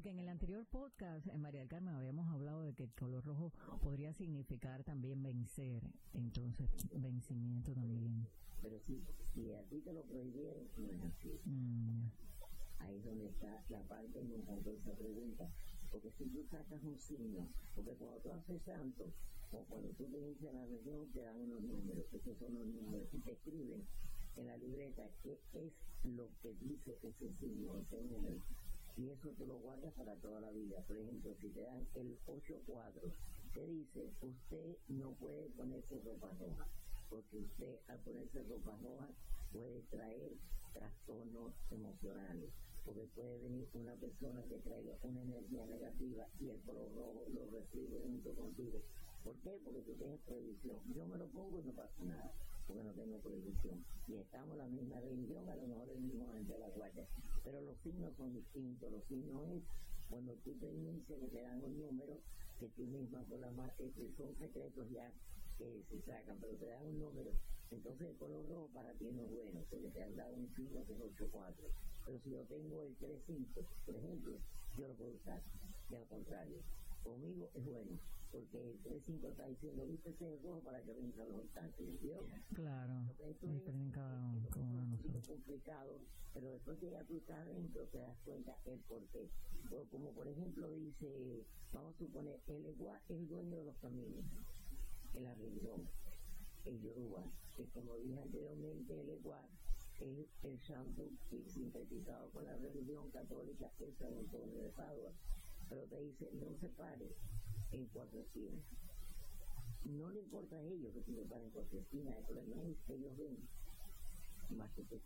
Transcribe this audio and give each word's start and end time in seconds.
Porque 0.00 0.12
en 0.12 0.18
el 0.18 0.30
anterior 0.30 0.64
podcast, 0.64 1.26
en 1.26 1.42
María 1.42 1.60
del 1.60 1.68
Carmen, 1.68 1.94
habíamos 1.94 2.26
hablado 2.32 2.62
de 2.62 2.72
que 2.72 2.84
el 2.84 2.92
color 2.94 3.22
rojo 3.22 3.52
podría 3.82 4.14
significar 4.14 4.82
también 4.82 5.22
vencer, 5.22 5.82
entonces 6.14 6.70
vencimiento 6.90 7.74
también. 7.74 8.26
Pero 8.62 8.80
si, 8.86 9.04
si 9.34 9.52
a 9.52 9.62
ti 9.64 9.82
te 9.82 9.92
lo 9.92 10.02
prohibieron, 10.04 10.64
no 10.78 10.88
es 10.88 11.02
así. 11.02 11.38
Mm, 11.44 12.08
Ahí 12.78 12.96
es 12.96 13.04
donde 13.04 13.26
está 13.26 13.62
la 13.68 13.82
parte 13.82 14.22
me 14.22 14.36
encantó 14.36 14.70
esa 14.70 14.92
pregunta. 14.92 15.50
Porque 15.90 16.10
si 16.16 16.24
tú 16.30 16.46
sacas 16.50 16.82
un 16.82 16.98
signo, 16.98 17.46
porque 17.74 17.90
cuando 17.92 18.20
tú 18.20 18.32
haces 18.32 18.62
santo, 18.62 19.04
o 19.52 19.64
cuando 19.68 19.90
tú 19.90 20.04
te 20.06 20.18
inicias 20.18 20.54
la 20.54 20.64
religión, 20.64 21.12
te 21.12 21.20
dan 21.20 21.36
unos 21.36 21.60
números, 21.60 22.06
esos 22.10 22.38
son 22.38 22.54
los 22.54 22.66
números, 22.66 23.06
y 23.12 23.18
te 23.18 23.32
escriben 23.32 23.84
en 24.38 24.46
la 24.46 24.56
libreta 24.56 25.10
qué 25.22 25.38
es 25.52 25.72
lo 26.04 26.30
que 26.40 26.54
dice 26.54 26.96
ese 27.02 27.34
signo, 27.38 27.76
ese 27.76 28.02
número. 28.04 28.40
Y 29.00 29.08
eso 29.08 29.30
te 29.30 29.46
lo 29.46 29.56
guardas 29.60 29.94
para 29.94 30.14
toda 30.16 30.42
la 30.42 30.50
vida. 30.50 30.84
Por 30.86 30.98
ejemplo, 30.98 31.34
si 31.40 31.48
te 31.48 31.62
dan 31.62 31.86
el 31.94 32.18
8-4, 32.26 33.00
te 33.54 33.66
dice, 33.66 34.12
usted 34.20 34.76
no 34.88 35.12
puede 35.12 35.48
ponerse 35.56 35.98
ropa 36.00 36.28
roja, 36.38 36.66
porque 37.08 37.38
usted 37.38 37.78
al 37.88 37.98
ponerse 38.00 38.42
ropa 38.42 38.76
roja 38.82 39.08
puede 39.52 39.80
traer 39.88 40.32
trastornos 40.74 41.54
emocionales, 41.70 42.50
porque 42.84 43.08
puede 43.14 43.38
venir 43.38 43.66
una 43.72 43.94
persona 43.94 44.44
que 44.44 44.58
traiga 44.58 44.94
una 45.02 45.22
energía 45.22 45.64
negativa 45.64 46.26
y 46.38 46.50
el 46.50 46.60
color 46.60 46.92
rojo 46.94 47.24
lo 47.32 47.46
recibe 47.46 48.00
junto 48.02 48.34
contigo. 48.34 48.82
¿Por 49.24 49.34
qué? 49.40 49.58
Porque 49.64 49.80
tú 49.80 49.94
tienes 49.94 50.20
prohibición. 50.20 50.76
Yo 50.94 51.06
me 51.06 51.16
lo 51.16 51.26
pongo 51.28 51.58
y 51.58 51.64
no 51.64 51.72
pasa 51.72 52.04
nada, 52.04 52.34
porque 52.66 52.82
no 52.82 52.92
tengo 52.92 53.18
prohibición. 53.20 53.82
Y 54.08 54.16
estamos 54.16 54.52
en 54.52 54.58
la 54.58 54.68
misma 54.68 55.00
religión, 55.00 55.48
a 55.48 55.56
lo 55.56 55.66
mejor 55.68 55.88
el 55.88 56.00
Pero 57.44 57.60
los 57.60 57.76
signos 57.82 58.14
son 58.16 58.32
distintos. 58.34 58.90
Los 58.90 59.04
signos 59.04 59.48
es 59.48 59.62
cuando 60.08 60.34
tú 60.44 60.54
te 60.58 60.72
inicias 60.72 61.18
que 61.18 61.28
te 61.28 61.42
dan 61.42 61.62
un 61.64 61.78
número 61.78 62.18
que 62.58 62.68
tú 62.68 62.84
misma 62.84 63.22
por 63.24 63.40
la 63.40 63.50
más, 63.52 63.72
son 64.16 64.36
secretos 64.38 64.90
ya 64.90 65.10
que 65.56 65.82
se 65.88 66.00
sacan, 66.02 66.38
pero 66.40 66.56
te 66.56 66.66
dan 66.66 66.86
un 66.86 66.98
número. 66.98 67.30
Entonces 67.70 68.08
el 68.08 68.16
color 68.16 68.48
rojo 68.48 68.68
para 68.74 68.92
ti 68.94 69.10
no 69.12 69.22
es 69.22 69.30
bueno, 69.30 69.60
porque 69.70 69.88
te 69.88 70.02
han 70.02 70.16
dado 70.16 70.34
un 70.34 70.48
signo 70.56 70.84
que 70.86 70.92
es 70.92 71.00
8-4. 71.00 71.54
Pero 72.06 72.18
si 72.24 72.30
yo 72.30 72.42
tengo 72.44 72.82
el 72.82 72.98
3-5, 72.98 73.46
por 73.86 73.96
ejemplo, 73.96 74.38
yo 74.76 74.88
lo 74.88 74.94
puedo 74.94 75.12
usar. 75.12 75.40
Y 75.90 75.94
al 75.94 76.06
contrario, 76.06 76.58
conmigo 77.04 77.50
es 77.54 77.64
bueno, 77.64 77.98
porque 78.30 78.58
el 78.58 78.82
3-5 78.82 79.30
está 79.30 79.46
diciendo, 79.46 79.86
viste 79.86 80.10
ese 80.10 80.38
rojo 80.42 80.60
para 80.60 80.80
que 80.82 80.92
venga 80.94 81.24
los 81.24 81.42
instantes, 81.42 82.00
¿vio? 82.00 82.24
claro, 82.54 82.94
Esto 83.18 83.46
es 83.46 83.62
cada 83.92 84.32
de 84.32 84.40
poquito 84.48 84.60
nosotros. 84.62 85.26
complicado, 85.26 85.98
pero 86.32 86.50
después 86.50 86.78
que 86.78 86.90
ya 86.90 87.04
tú 87.04 87.16
estás 87.16 87.38
adentro 87.38 87.86
te 87.88 87.98
das 87.98 88.16
cuenta 88.24 88.56
el 88.66 88.78
por 88.80 89.04
qué. 89.08 89.28
O 89.72 89.84
como 89.90 90.12
por 90.12 90.28
ejemplo 90.28 90.70
dice, 90.70 91.44
vamos 91.72 91.94
a 91.94 91.98
suponer, 91.98 92.40
el 92.46 92.66
Eguá 92.66 93.00
es 93.08 93.16
el 93.18 93.28
dueño 93.28 93.56
de 93.56 93.64
los 93.64 93.76
caminos 93.78 94.24
en 95.14 95.24
la 95.24 95.34
religión, 95.34 95.88
el 96.64 96.80
Yoruba, 96.80 97.24
que 97.56 97.64
como 97.70 97.96
dije 97.96 98.20
anteriormente, 98.20 99.00
el 99.00 99.10
Eguá 99.10 99.48
es 99.98 100.28
el 100.44 100.58
santo 100.60 101.10
que 101.28 101.48
sintetizado 101.48 102.30
con 102.30 102.44
la 102.44 102.56
religión 102.56 103.10
católica, 103.10 103.70
es 103.80 103.96
San 103.98 104.14
Antonio 104.16 104.62
de 104.62 104.70
Padua, 104.70 105.12
pero 105.68 105.82
te 105.84 106.00
dice, 106.00 106.30
no 106.32 106.56
se 106.58 106.68
pare 106.70 107.14
en 107.72 107.86
cuatro 107.88 108.20
esquinas. 108.20 108.64
No 109.84 110.10
le 110.10 110.20
importa 110.20 110.56
a 110.56 110.62
ellos 110.62 110.92
que 110.92 111.00
tú 111.00 111.14
te 111.14 111.24
pares 111.24 111.46
en 111.46 111.50
cuatro 111.52 111.78
esquinas, 111.80 112.16
el 112.18 112.24
problema 112.24 112.62
es 112.62 112.76
que 112.86 112.94
ellos 112.94 113.16
ven 113.16 113.48
más 114.50 114.70
que 114.72 114.82
tú. 114.84 115.00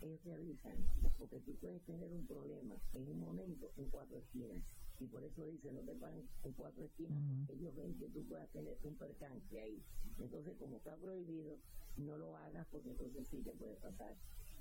Ellos 0.00 0.20
te 0.22 0.32
avisan, 0.32 0.76
porque 1.18 1.40
tú 1.40 1.54
puedes 1.56 1.82
tener 1.82 2.10
un 2.12 2.26
problema 2.26 2.76
en 2.94 3.08
un 3.08 3.20
momento 3.20 3.70
en 3.76 3.90
cuatro 3.90 4.18
esquinas. 4.18 4.62
Y 5.00 5.06
por 5.06 5.22
eso 5.22 5.46
dicen, 5.46 5.74
no 5.74 5.80
te 5.82 5.94
pares 5.94 6.24
en 6.44 6.52
cuatro 6.52 6.84
esquinas, 6.84 7.22
porque 7.46 7.62
ellos 7.62 7.76
ven 7.76 7.98
que 7.98 8.08
tú 8.08 8.24
puedas 8.26 8.48
tener 8.50 8.76
un 8.82 8.96
percance 8.96 9.60
ahí. 9.60 9.82
Entonces, 10.18 10.56
como 10.58 10.76
está 10.76 10.96
prohibido, 10.96 11.58
no 11.96 12.16
lo 12.16 12.36
hagas 12.36 12.66
porque 12.70 12.90
entonces 12.90 13.26
sí 13.28 13.42
te 13.42 13.52
puede 13.52 13.74
pasar. 13.76 14.16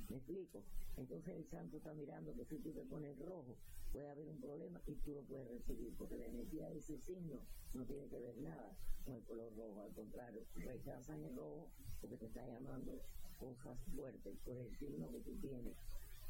¿Me 0.10 0.18
explico? 0.18 0.64
Entonces 0.96 1.36
el 1.36 1.46
santo 1.46 1.78
está 1.78 1.94
mirando 1.94 2.34
que 2.34 2.46
si 2.46 2.58
tú 2.60 2.72
te 2.72 2.82
pones 2.86 3.18
rojo, 3.20 3.58
puede 3.92 4.10
haber 4.10 4.28
un 4.28 4.40
problema 4.40 4.82
y 4.86 4.96
tú 4.96 5.14
lo 5.14 5.24
puedes 5.24 5.48
recibir, 5.48 5.94
porque 5.98 6.18
la 6.18 6.26
energía 6.26 6.70
de 6.70 6.80
ese 6.80 6.98
signo 7.00 7.46
no 7.74 7.86
tiene 7.86 8.08
que 8.08 8.20
ver 8.20 8.38
nada 8.38 8.78
con 9.04 9.16
el 9.16 9.24
color 9.24 9.56
rojo, 9.56 9.82
al 9.82 9.94
contrario, 9.94 10.46
rechazan 10.56 11.24
el 11.24 11.36
rojo 11.36 11.72
porque 12.02 12.18
te 12.18 12.26
está 12.28 12.48
llamando 12.48 13.02
cosas 13.38 13.78
fuertes 13.96 14.38
por 14.44 14.58
el 14.58 14.76
signo 14.78 15.12
que 15.12 15.20
tú 15.20 15.36
tienes. 15.40 15.76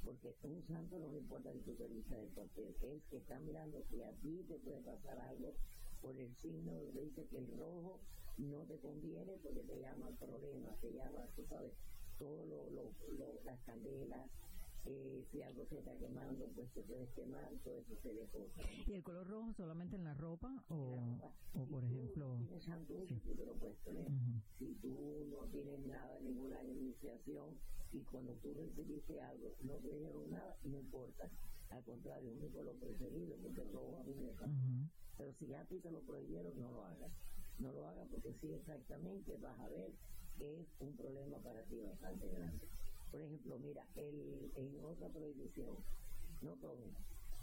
Porque 0.03 0.35
un 0.43 0.63
santo 0.63 0.99
no 0.99 1.11
le 1.11 1.17
importa 1.17 1.51
que 1.51 1.59
tú 1.59 1.75
te 1.75 1.87
de 1.87 2.27
papel, 2.35 2.75
es 2.81 3.03
que 3.09 3.17
está 3.17 3.39
mirando 3.39 3.83
que 3.89 4.05
a 4.05 4.11
ti 4.21 4.43
te 4.47 4.59
puede 4.59 4.81
pasar 4.81 5.19
algo 5.19 5.55
por 6.01 6.17
el 6.17 6.33
signo 6.35 6.73
donde 6.73 7.01
dice 7.01 7.25
que 7.27 7.37
el 7.37 7.47
rojo 7.57 7.99
no 8.37 8.65
te 8.65 8.79
conviene 8.79 9.33
porque 9.41 9.61
te 9.61 9.79
llama 9.79 10.11
problemas, 10.19 10.79
te 10.79 10.91
llama, 10.91 11.27
tú 11.35 11.43
sabes, 11.47 11.73
todo 12.17 12.45
lo, 12.45 12.69
lo, 12.71 12.83
lo- 13.17 13.43
las 13.43 13.59
candelas, 13.65 14.29
eh, 14.85 15.25
si 15.31 15.41
algo 15.41 15.65
se 15.69 15.79
está 15.79 15.97
quemando, 15.97 16.45
pues 16.55 16.71
te 16.73 16.81
puedes 16.83 17.09
quemar, 17.13 17.51
todo 17.63 17.79
eso 17.79 17.95
se. 18.01 18.89
¿Y 18.89 18.93
el 18.93 19.03
color 19.03 19.27
rojo 19.27 19.53
solamente 19.53 19.95
en 19.95 20.03
la 20.05 20.13
ropa 20.13 20.63
o, 20.69 20.97
o 21.53 21.65
por 21.65 21.83
ejemplo... 21.83 22.37
tienes 22.39 22.63
santo 22.63 22.93
uso, 22.95 23.15
tú 23.23 23.35
te 23.35 23.45
lo 23.45 23.53
puedes 23.59 23.77
poner. 23.83 24.07
Ujú. 24.07 24.41
Si 24.59 24.73
tú 24.81 25.25
no 25.29 25.47
tienes 25.51 25.79
nada, 25.85 26.19
ninguna 26.21 26.63
iniciación, 26.63 27.59
y 27.91 27.99
cuando 27.99 28.33
tú 28.35 28.53
recibiste 28.53 29.19
algo, 29.21 29.53
no 29.63 29.73
te 29.75 29.87
dijeron 29.89 30.31
nada, 30.31 30.55
no 30.63 30.79
importa. 30.79 31.29
Al 31.69 31.83
contrario, 31.83 32.31
es 32.31 32.41
mi 32.41 32.49
color 32.49 32.79
preferido 32.79 33.35
porque 33.41 33.61
el 33.61 33.71
rojo 33.73 33.97
a 33.97 34.03
mí 34.03 34.13
me. 34.15 34.31
Ujú. 34.31 34.89
Pero 35.17 35.33
si 35.39 35.47
ya 35.47 35.61
a 35.61 35.65
ti 35.65 35.79
te 35.79 35.91
lo 35.91 36.01
prohibieron, 36.01 36.59
no 36.59 36.71
lo 36.71 36.83
hagas. 36.85 37.11
No 37.59 37.71
lo 37.73 37.85
hagas 37.87 38.07
porque 38.09 38.33
sí, 38.39 38.47
exactamente 38.53 39.35
vas 39.37 39.59
a 39.59 39.67
ver 39.69 39.91
es 40.39 40.67
un 40.79 40.95
problema 40.95 41.37
para 41.39 41.61
ti 41.63 41.79
bastante 41.81 42.27
grande. 42.27 42.67
Por 43.11 43.21
ejemplo, 43.21 43.57
mira, 43.59 43.85
el, 43.95 44.51
en 44.55 44.83
otra 44.83 45.09
prohibición, 45.09 45.75
no 46.41 46.51
tomen 46.55 46.93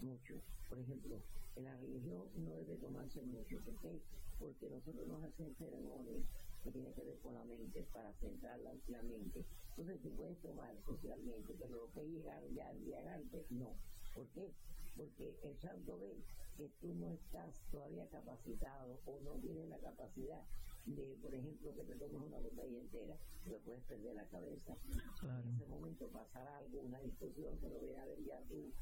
mucho. 0.01 0.35
Por 0.69 0.79
ejemplo, 0.79 1.21
en 1.57 1.65
la 1.65 1.77
religión 1.77 2.29
no 2.37 2.55
debe 2.57 2.77
tomarse 2.77 3.23
mucho. 3.23 3.59
¿Por 3.65 3.75
qué? 3.81 4.01
Porque 4.39 4.69
nosotros 4.69 5.07
nos 5.07 5.23
hacen 5.25 5.55
ceremonias 5.57 6.25
que 6.63 6.71
tienen 6.71 6.93
que 6.95 7.05
ver 7.05 7.19
con 7.19 7.35
la 7.35 7.45
mente, 7.45 7.87
para 7.93 8.13
centrar 8.15 8.59
la, 8.61 8.73
la 8.89 9.03
mente. 9.03 9.45
Entonces 9.71 10.01
tú 10.03 10.11
puedes 10.17 10.39
tomar 10.41 10.75
socialmente, 10.87 11.55
pero 11.59 11.77
lo 11.77 11.93
que 11.93 12.09
llegar 12.09 12.43
ya 12.55 12.71
embriagarte, 12.71 13.47
no. 13.51 13.75
¿Por 14.15 14.27
qué? 14.29 14.53
Porque 14.97 15.35
el 15.43 15.59
santo 15.59 15.99
ve 15.99 16.17
que 16.57 16.69
tú 16.81 16.95
no 16.95 17.11
estás 17.11 17.61
todavía 17.71 18.07
capacitado 18.09 19.01
o 19.07 19.21
no 19.21 19.33
tienes 19.41 19.69
la 19.69 19.79
capacidad 19.79 20.43
de, 20.87 21.17
por 21.23 21.35
ejemplo, 21.35 21.75
que 21.75 21.83
te 21.85 21.95
tomes 21.97 22.21
una 22.23 22.39
botella 22.39 22.79
entera, 22.79 23.17
pero 23.45 23.59
puedes 23.61 23.83
perder 23.85 24.15
la 24.15 24.27
cabeza. 24.29 24.77
Claro. 25.21 25.49
En 25.49 25.55
ese 25.57 25.67
momento 25.67 26.09
pasará 26.09 26.59
algo, 26.59 26.81
una 26.81 27.01
discusión, 27.01 27.57
pero 27.61 27.81
viene 27.81 27.99
a 28.01 28.05
ver 28.05 28.23
ya 28.25 28.41
tú 28.49 28.73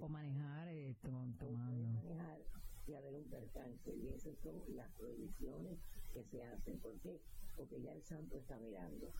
O 0.00 0.08
manejar 0.08 0.68
eh, 0.68 0.94
to- 1.00 1.08
puedes 1.10 1.38
tomando. 1.38 1.86
manejar 2.02 2.40
y 2.86 2.94
haber 2.94 3.14
un 3.14 3.24
percance. 3.24 3.94
Y 3.94 4.08
esas 4.08 4.36
son 4.42 4.62
las 4.76 4.90
prohibiciones 4.92 5.78
que 6.12 6.24
se 6.24 6.42
hacen. 6.44 6.78
¿Por 6.80 6.98
qué? 7.00 7.20
Porque 7.56 7.80
ya 7.80 7.92
el 7.92 8.02
santo 8.02 8.36
está 8.36 8.58
mirando 8.58 9.12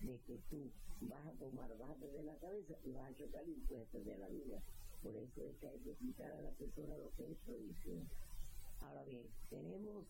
de 0.00 0.18
que 0.20 0.38
tú 0.50 0.70
vas 1.02 1.26
a 1.26 1.32
tomar, 1.32 1.76
vas 1.78 1.90
a 1.90 1.94
perder 1.94 2.24
la 2.24 2.36
cabeza 2.38 2.74
y 2.84 2.90
vas 2.92 3.10
a 3.10 3.14
chocar 3.14 3.46
y 3.48 3.54
puedes 3.68 3.88
perder 3.88 4.18
la 4.18 4.28
vida. 4.28 4.62
Por 5.02 5.14
eso 5.16 5.46
es 5.46 5.56
que 5.58 5.68
hay 5.68 5.78
que 5.80 5.90
explicar 5.90 6.32
a 6.32 6.42
la 6.42 6.50
persona 6.52 6.96
lo 6.96 7.10
que 7.14 7.30
es 7.32 7.38
prohibición. 7.44 8.08
Ahora 8.80 9.04
bien, 9.04 9.26
tenemos, 9.50 10.06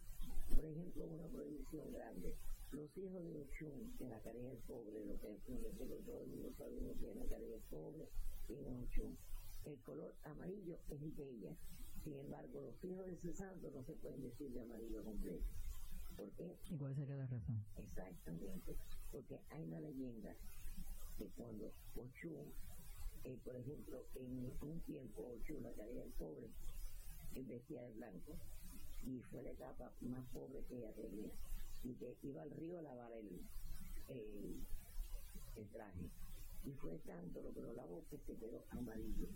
por 0.48 0.64
ejemplo, 0.64 1.06
una 1.06 1.26
prohibición 1.26 1.92
grande. 1.92 2.34
Los 2.72 2.96
hijos 2.96 3.22
de 3.24 3.36
Ochun, 3.36 3.94
en 4.00 4.10
la 4.10 4.18
carencia 4.20 4.48
del 4.48 4.58
pobre, 4.60 5.04
lo 5.04 5.20
que 5.20 6.02
todo 6.06 6.22
el 6.22 6.28
mundo 6.28 6.52
sabemos 6.56 6.96
que 6.98 7.06
la 7.14 7.26
carencia 7.26 7.48
del 7.48 7.62
pobre, 7.70 8.08
tiene 8.46 8.68
Ochun. 8.84 9.16
El 9.64 9.78
color 9.80 10.14
amarillo 10.24 10.78
es 10.88 11.16
de 11.16 11.30
ella. 11.30 11.56
Sin 12.02 12.18
embargo, 12.18 12.60
los 12.62 12.84
hijos 12.84 13.06
de 13.06 13.12
ese 13.12 13.34
santo 13.34 13.70
no 13.70 13.82
se 13.84 13.92
pueden 13.92 14.22
decir 14.22 14.50
de 14.50 14.62
amarillo 14.62 15.04
completo. 15.04 15.44
¿Por 16.16 16.30
qué? 16.32 16.56
¿Y 16.70 16.76
cuál 16.76 16.94
sería 16.94 17.16
la 17.16 17.26
razón? 17.26 17.64
Exactamente, 17.76 18.76
porque 19.10 19.38
hay 19.50 19.62
una 19.62 19.80
leyenda 19.80 20.34
que 21.18 21.26
cuando 21.36 21.72
Ochun, 21.96 22.52
eh, 23.24 23.38
por 23.44 23.56
ejemplo, 23.56 24.04
en 24.16 24.52
un 24.60 24.80
tiempo 24.80 25.22
Ochun, 25.22 25.62
la 25.62 25.72
caída 25.72 26.00
del 26.00 26.12
pobre, 26.12 26.48
vestía 27.34 27.82
de 27.82 27.92
blanco 27.92 28.36
y 29.06 29.20
fue 29.30 29.42
la 29.42 29.50
etapa 29.50 29.92
más 30.00 30.24
pobre 30.32 30.64
que 30.68 30.78
ella 30.78 30.92
tenía. 30.92 31.30
Y 31.84 31.94
que 31.94 32.16
iba 32.22 32.42
al 32.42 32.50
río 32.50 32.78
a 32.78 32.82
lavar 32.82 33.12
el, 33.12 33.40
el, 34.08 35.68
traje. 35.72 36.10
Y 36.64 36.70
fue 36.74 36.96
tanto 36.98 37.42
lo 37.42 37.52
que 37.52 37.60
lo 37.60 37.72
lavó 37.72 38.04
que 38.08 38.18
se 38.18 38.36
quedó 38.36 38.64
amarillo. 38.70 39.28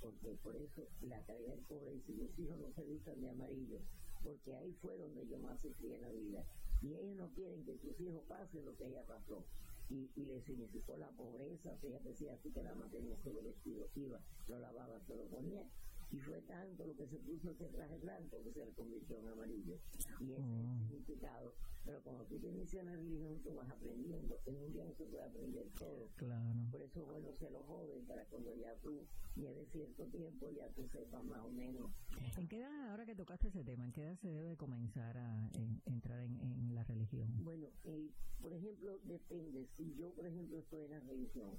Porque 0.00 0.34
por 0.42 0.56
eso 0.56 0.88
la 1.02 1.20
caída 1.24 1.50
del 1.50 1.60
pobre 1.60 1.92
dice 1.92 2.12
mis 2.12 2.38
hijos 2.38 2.58
no 2.58 2.72
se 2.72 2.82
vistan 2.84 3.20
de 3.20 3.30
amarillo 3.30 3.78
porque 4.22 4.54
ahí 4.54 4.72
fue 4.80 4.96
donde 4.96 5.26
yo 5.26 5.38
más 5.38 5.60
sufrí 5.60 5.92
en 5.92 6.00
la 6.00 6.10
vida. 6.10 6.44
Y 6.80 6.94
ellos 6.94 7.16
no 7.16 7.28
quieren 7.30 7.64
que 7.64 7.76
sus 7.78 7.98
hijos 8.00 8.22
pasen 8.28 8.64
lo 8.64 8.76
que 8.76 8.86
ella 8.86 9.04
pasó. 9.06 9.44
Y, 9.90 10.10
y 10.16 10.24
le 10.24 10.40
significó 10.42 10.96
la 10.96 11.10
pobreza, 11.10 11.76
ella 11.82 11.98
decía 12.00 12.32
así 12.34 12.50
que 12.50 12.62
la 12.62 12.74
mantenía 12.74 13.16
solo 13.22 13.42
vestido, 13.42 13.88
iba, 13.94 14.20
lo 14.48 14.58
lavaba, 14.58 14.98
se 15.06 15.14
lo 15.16 15.24
ponía 15.26 15.66
y 16.12 16.18
fue 16.20 16.40
tanto 16.42 16.86
lo 16.86 16.94
que 16.94 17.06
se 17.08 17.16
puso 17.18 17.50
ese 17.50 17.66
traje 17.68 17.96
blanco 17.98 18.42
que 18.44 18.52
se 18.52 18.64
le 18.66 18.72
convirtió 18.72 19.18
en 19.18 19.28
amarillo 19.28 19.78
y 20.20 20.32
ese 20.32 20.42
es 20.42 20.60
el 20.60 20.78
significado 20.88 21.54
pero 21.84 22.00
cuando 22.02 22.24
tú 22.26 22.38
te 22.38 22.48
inicias 22.48 22.82
en 22.84 22.86
la 22.90 22.96
religión 22.96 23.40
tú 23.42 23.54
vas 23.54 23.70
aprendiendo 23.70 24.38
en 24.46 24.56
un 24.56 24.72
día 24.72 24.84
no 24.84 24.94
se 24.94 25.04
puede 25.06 25.24
aprender 25.24 25.66
todo 25.78 26.08
Claro. 26.16 26.60
por 26.70 26.82
eso 26.82 27.00
es 27.00 27.06
bueno 27.06 27.32
ser 27.38 27.50
los 27.52 27.64
jóvenes 27.64 28.04
para 28.06 28.24
cuando 28.26 28.54
ya 28.56 28.74
tú 28.82 29.06
lleves 29.36 29.68
cierto 29.72 30.04
tiempo 30.06 30.50
ya 30.50 30.68
tú 30.70 30.86
sepas 30.88 31.24
más 31.24 31.40
o 31.40 31.50
menos 31.50 31.90
¿En 32.36 32.48
qué 32.48 32.58
edad, 32.58 32.90
ahora 32.90 33.04
que 33.06 33.14
tocaste 33.14 33.48
ese 33.48 33.64
tema, 33.64 33.84
en 33.84 33.92
qué 33.92 34.02
edad 34.02 34.16
se 34.20 34.28
debe 34.28 34.56
comenzar 34.56 35.16
a 35.18 35.50
en- 35.54 35.80
entrar 35.86 36.20
en, 36.20 36.40
en 36.40 36.74
la 36.74 36.82
religión? 36.84 37.28
Bueno, 37.44 37.66
eh, 37.84 38.08
por 38.40 38.52
ejemplo, 38.52 38.98
depende. 39.04 39.66
Si 39.76 39.94
yo, 39.96 40.10
por 40.14 40.26
ejemplo, 40.26 40.58
estoy 40.58 40.82
en 40.84 40.90
la 40.92 41.00
religión 41.00 41.50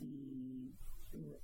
y 0.00 0.72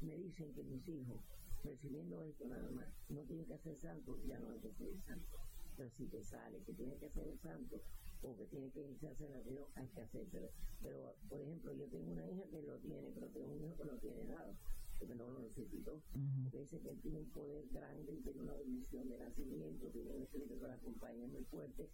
me 0.00 0.16
dicen 0.18 0.52
que 0.52 0.62
mis 0.62 0.86
hijos, 0.88 1.20
recibiendo 1.62 2.22
esto 2.22 2.46
nada 2.46 2.70
más, 2.70 2.88
no 3.08 3.22
tienen 3.24 3.46
que 3.46 3.54
hacer 3.54 3.76
santo, 3.76 4.18
ya 4.26 4.38
no 4.38 4.50
hay 4.50 4.60
que 4.60 4.72
ser 4.72 4.96
santo. 5.06 5.38
Pero 5.76 5.90
si 5.90 6.06
te 6.06 6.22
sale 6.22 6.62
que 6.64 6.74
tiene 6.74 6.96
que 6.96 7.06
hacer 7.06 7.26
el 7.28 7.38
santo 7.38 7.80
o 8.22 8.36
que 8.36 8.46
tiene 8.46 8.70
que 8.70 8.80
iniciarse 8.82 9.24
en 9.24 9.32
la 9.32 9.38
religión, 9.38 9.66
hay 9.74 9.88
que 9.88 10.00
hacérselo. 10.00 10.50
Pero, 10.82 11.14
por 11.28 11.40
ejemplo, 11.40 11.72
yo 11.72 11.86
tengo 11.88 12.12
una 12.12 12.28
hija 12.30 12.44
que 12.50 12.62
lo 12.62 12.78
tiene, 12.78 13.10
pero 13.14 13.28
tengo 13.28 13.52
un 13.52 13.64
hijo 13.64 13.76
que 13.76 13.84
no 13.84 13.96
tiene 13.98 14.24
nada, 14.24 14.54
porque 14.98 15.14
no 15.14 15.26
lo 15.30 15.40
necesitó. 15.40 15.94
Ujú. 15.94 16.42
Porque 16.44 16.58
dice 16.60 16.80
que 16.80 16.90
él 16.90 17.00
tiene 17.00 17.18
un 17.18 17.30
poder 17.30 17.68
grande 17.72 18.12
y 18.12 18.20
tiene 18.20 18.42
una 18.42 18.54
bendición 18.54 19.08
de 19.08 19.18
nacimiento, 19.18 19.88
tiene 19.88 20.10
un 20.10 20.22
espíritu 20.22 20.58
que 20.60 20.66
la 20.66 20.74
acompaña 20.74 21.26
muy 21.26 21.44
fuerte 21.44 21.88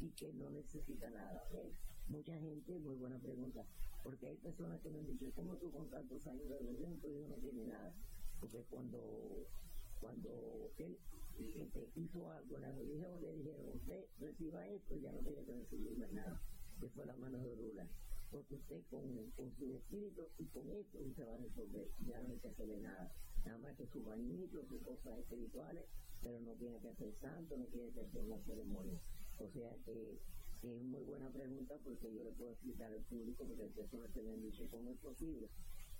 y 0.00 0.10
que 0.10 0.32
no 0.32 0.50
necesita 0.50 1.10
nada. 1.10 1.48
Mucha 2.08 2.38
gente, 2.38 2.78
muy 2.78 2.96
buena 2.96 3.18
pregunta, 3.18 3.64
porque 4.02 4.26
hay 4.26 4.36
personas 4.36 4.80
que 4.80 4.90
me 4.90 4.98
han 4.98 5.06
dicho, 5.06 5.32
¿cómo 5.34 5.56
tú 5.56 5.72
con 5.72 5.88
tantos 5.88 6.26
años 6.26 6.48
de 6.48 6.58
religión 6.58 7.00
tu 7.00 7.08
hijo 7.08 7.28
no 7.28 7.36
tiene 7.36 7.66
nada? 7.66 7.94
Porque 8.44 8.66
cuando, 8.68 9.48
cuando 10.00 10.70
él 10.76 10.98
este, 11.38 11.88
hizo 11.96 12.30
algo 12.30 12.58
la 12.58 12.70
religión, 12.72 13.22
le 13.22 13.32
dijeron, 13.36 13.70
usted 13.74 14.04
reciba 14.20 14.68
esto, 14.68 14.96
ya 14.98 15.12
no 15.12 15.18
tiene 15.20 15.44
que 15.44 15.52
recibir 15.54 15.98
nada, 16.12 16.42
que 16.78 16.88
fue 16.90 17.06
la 17.06 17.16
mano 17.16 17.38
de 17.38 17.48
Orula. 17.48 17.88
Porque 18.30 18.56
usted 18.56 18.82
con, 18.90 19.30
con 19.30 19.50
su 19.56 19.72
espíritu 19.72 20.28
y 20.38 20.44
con 20.48 20.70
esto 20.70 20.98
usted 20.98 21.26
va 21.26 21.34
a 21.34 21.38
resolver, 21.38 21.88
ya 22.06 22.20
no 22.20 22.32
hay 22.32 22.38
que 22.38 22.48
hacerle 22.48 22.80
nada, 22.80 23.14
nada 23.46 23.58
más 23.58 23.76
que 23.76 23.86
sus 23.86 24.04
bañitos, 24.04 24.68
sus 24.68 24.82
cosas 24.82 25.18
espirituales, 25.20 25.86
pero 26.22 26.38
no 26.40 26.52
tiene 26.56 26.78
que 26.80 26.88
hacer 26.88 27.14
santo, 27.22 27.56
no 27.56 27.64
tiene 27.66 27.92
que 27.92 28.00
hacer 28.00 28.24
una 28.24 28.38
ceremonia. 28.44 29.00
O 29.38 29.48
sea 29.48 29.74
que 29.86 30.18
es 30.62 30.82
muy 30.82 31.02
buena 31.04 31.30
pregunta 31.30 31.76
porque 31.82 32.12
yo 32.12 32.24
le 32.24 32.32
puedo 32.32 32.52
explicar 32.52 32.92
al 32.92 33.02
público, 33.04 33.46
porque 33.46 33.62
hay 33.62 33.70
personas 33.70 34.10
que 34.12 34.20
me 34.20 34.32
han 34.32 34.42
dicho, 34.42 34.68
¿cómo 34.70 34.90
es 34.90 34.98
posible 34.98 35.48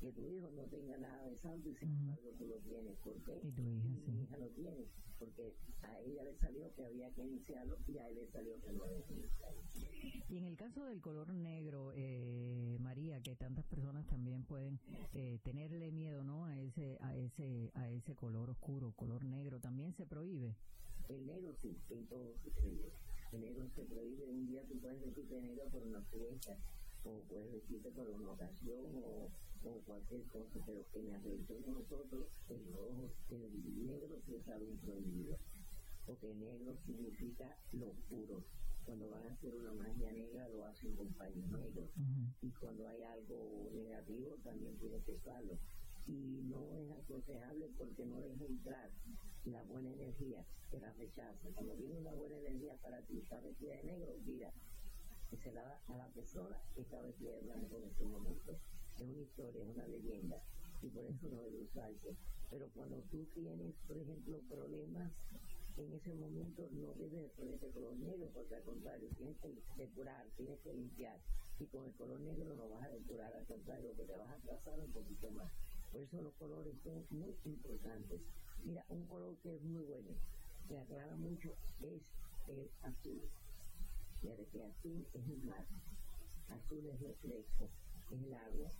que 0.04 0.12
tu 0.12 0.28
hijo 0.28 0.50
no 0.50 0.62
tenga 0.64 0.98
nada 0.98 1.24
de 1.28 1.36
santo 1.38 1.68
y 1.70 1.74
sin 1.76 1.88
embargo 1.88 2.30
tú 2.38 2.46
lo 2.46 2.56
tienes? 2.58 2.94
¿Por 2.98 3.14
qué? 3.24 3.40
Y 3.42 3.52
tu 3.52 3.62
hija, 3.62 3.88
Mi 3.88 4.00
sí. 4.04 4.22
hija 4.22 4.36
lo 4.36 4.48
tiene, 4.50 4.84
porque 5.19 5.55
a 5.82 6.00
ella 6.00 6.24
le 6.24 6.34
salió 6.36 6.74
que 6.74 6.84
había 6.84 7.10
que 7.12 7.22
iniciarlo 7.22 7.76
y 7.88 7.96
a 7.98 8.08
él 8.08 8.14
le 8.17 8.26
salió 8.31 8.60
que 8.60 8.72
no 8.72 8.84
había 8.84 9.02
que 9.06 9.14
iniciarlo. 9.14 9.62
Y 10.29 10.36
en 10.36 10.44
el 10.44 10.56
caso 10.56 10.84
del 10.84 11.00
color 11.00 11.32
negro, 11.32 11.93
eh, 11.94 12.76
María, 12.81 13.20
que 13.22 13.34
tantas 13.36 13.64
personas 13.64 14.06
también 14.06 14.44
pueden 14.44 14.79
eh, 15.14 15.38
tenerle 15.43 15.90
miedo, 15.90 16.22
¿no? 16.22 16.44
A 16.44 16.58
ese, 16.60 16.98
a 17.00 17.17
ese, 17.17 17.70
a 17.74 17.88
ese 17.90 18.14
color 18.14 18.50
oscuro, 18.50 18.93
color 18.93 19.24
negro, 19.24 19.60
también 19.60 19.94
se 19.94 20.05
prohíbe. 20.06 20.55
El 21.08 21.26
negro 21.26 21.55
sí, 21.62 21.76
en 21.90 22.06
todo 22.06 22.34
se 22.43 22.50
prohíbe. 22.50 22.90
El 23.32 23.40
negro 23.40 23.69
se 23.74 23.82
prohíbe. 23.84 24.24
Un 24.26 24.46
día 24.46 24.62
tú 24.69 24.79
puedes 24.81 25.00
vestirte 25.00 25.34
de 25.34 25.43
negro 25.43 25.64
por 25.70 25.82
una 25.82 26.02
fiesta, 26.02 26.56
o 27.05 27.20
puedes 27.29 27.53
vestirte 27.53 27.91
por 27.91 28.08
una 28.08 28.32
ocasión, 28.32 28.87
o, 29.05 29.31
o 29.63 29.81
cualquier 29.84 30.23
cosa, 30.25 30.58
pero 30.67 30.84
en 30.94 31.08
la 31.11 31.19
religión 31.19 31.63
de 31.63 31.73
nosotros, 31.73 32.29
el 32.49 32.65
rojo, 32.73 33.11
el 33.31 33.87
negro 33.87 34.20
sí 34.27 34.34
es 34.34 34.49
algo 34.49 34.75
prohibido. 34.82 35.39
Porque 36.06 36.34
negro 36.34 36.77
significa 36.84 37.56
lo 37.73 37.91
oscuro. 37.91 38.44
Cuando 38.84 39.08
van 39.08 39.27
a 39.27 39.32
hacer 39.32 39.55
una 39.55 39.73
magia 39.73 40.13
negra, 40.13 40.49
lo 40.49 40.65
hacen 40.67 40.94
con 40.94 41.08
paños 41.15 41.51
negros 41.51 41.89
y 42.43 42.51
cuando 42.51 42.87
hay 42.87 43.03
algo 43.03 43.70
negativo 43.73 44.37
también 44.44 44.77
tiene 44.77 45.01
que 45.01 45.13
usarlo. 45.13 45.58
Y 46.06 46.43
no 46.44 46.70
es 46.75 46.91
aconsejable 46.91 47.70
porque 47.79 48.05
no 48.05 48.20
deja 48.20 48.44
entrar 48.44 48.91
la 49.46 49.63
buena 49.63 49.91
energía, 49.91 50.44
que 50.70 50.79
la 50.79 50.93
rechaza. 50.93 51.49
Cuando 51.55 51.75
viene 51.77 51.99
una 51.99 52.13
buena 52.13 52.37
energía 52.37 52.77
para 52.82 53.01
ti, 53.03 53.19
está 53.19 53.41
vestida 53.41 53.77
de 53.77 53.84
negro, 53.84 54.19
mira, 54.27 54.53
se 55.36 55.53
la 55.53 55.62
da 55.62 55.81
a 55.88 55.96
la 55.96 56.08
persona 56.08 56.56
que 56.74 56.82
está 56.82 57.00
vestida 57.03 57.32
de 57.32 57.41
blanco 57.43 57.79
en 57.79 57.84
este 57.84 58.05
momento. 58.05 58.53
Es 58.96 59.03
una 59.03 59.22
historia, 59.22 59.62
es 59.62 59.69
una 59.69 59.86
leyenda 59.86 60.43
y 60.82 60.88
por 60.88 61.05
eso 61.05 61.29
no 61.31 61.43
debe 61.43 61.62
usarse. 61.62 62.17
Pero 62.50 62.69
cuando 62.74 62.96
tú 63.10 63.24
tienes, 63.34 63.74
por 63.86 63.96
ejemplo, 63.98 64.41
problemas 64.48 65.10
en 65.76 65.93
ese 65.93 66.14
momento 66.14 66.69
no 66.70 66.94
debes 66.94 67.31
ponerte 67.32 67.70
color 67.70 67.96
negro, 67.96 68.31
porque 68.32 68.55
al 68.55 68.62
contrario, 68.62 69.08
tienes 69.17 69.36
que 69.38 69.53
depurar, 69.76 70.24
tienes 70.36 70.60
que 70.60 70.72
limpiar. 70.72 71.19
Y 71.58 71.67
con 71.67 71.84
el 71.84 71.93
color 71.94 72.20
negro 72.20 72.55
no 72.55 72.69
vas 72.69 72.84
a 72.84 72.91
depurar, 72.91 73.32
al 73.32 73.44
contrario, 73.46 73.91
que 73.96 74.05
te 74.05 74.17
vas 74.17 74.29
a 74.29 74.34
atrasar 74.34 74.79
un 74.79 74.93
poquito 74.93 75.31
más. 75.32 75.50
Por 75.91 76.03
eso 76.03 76.22
los 76.22 76.34
colores 76.34 76.74
son 76.84 77.05
muy 77.10 77.34
importantes. 77.44 78.20
Mira, 78.64 78.84
un 78.88 79.05
color 79.06 79.36
que 79.43 79.55
es 79.56 79.62
muy 79.62 79.82
bueno, 79.82 80.10
que 80.69 80.79
aclara 80.79 81.17
mucho, 81.17 81.55
es 81.82 82.03
el 82.48 82.70
azul. 82.82 83.20
Fíjate 84.24 84.46
que 84.46 84.64
azul 84.64 85.06
es 85.12 85.28
el 85.28 85.43
mar, 85.44 85.66
azul 86.48 86.86
es 86.86 86.98
reflejo, 86.98 87.69
es 88.10 88.22
el 88.22 88.32
agua. 88.32 88.72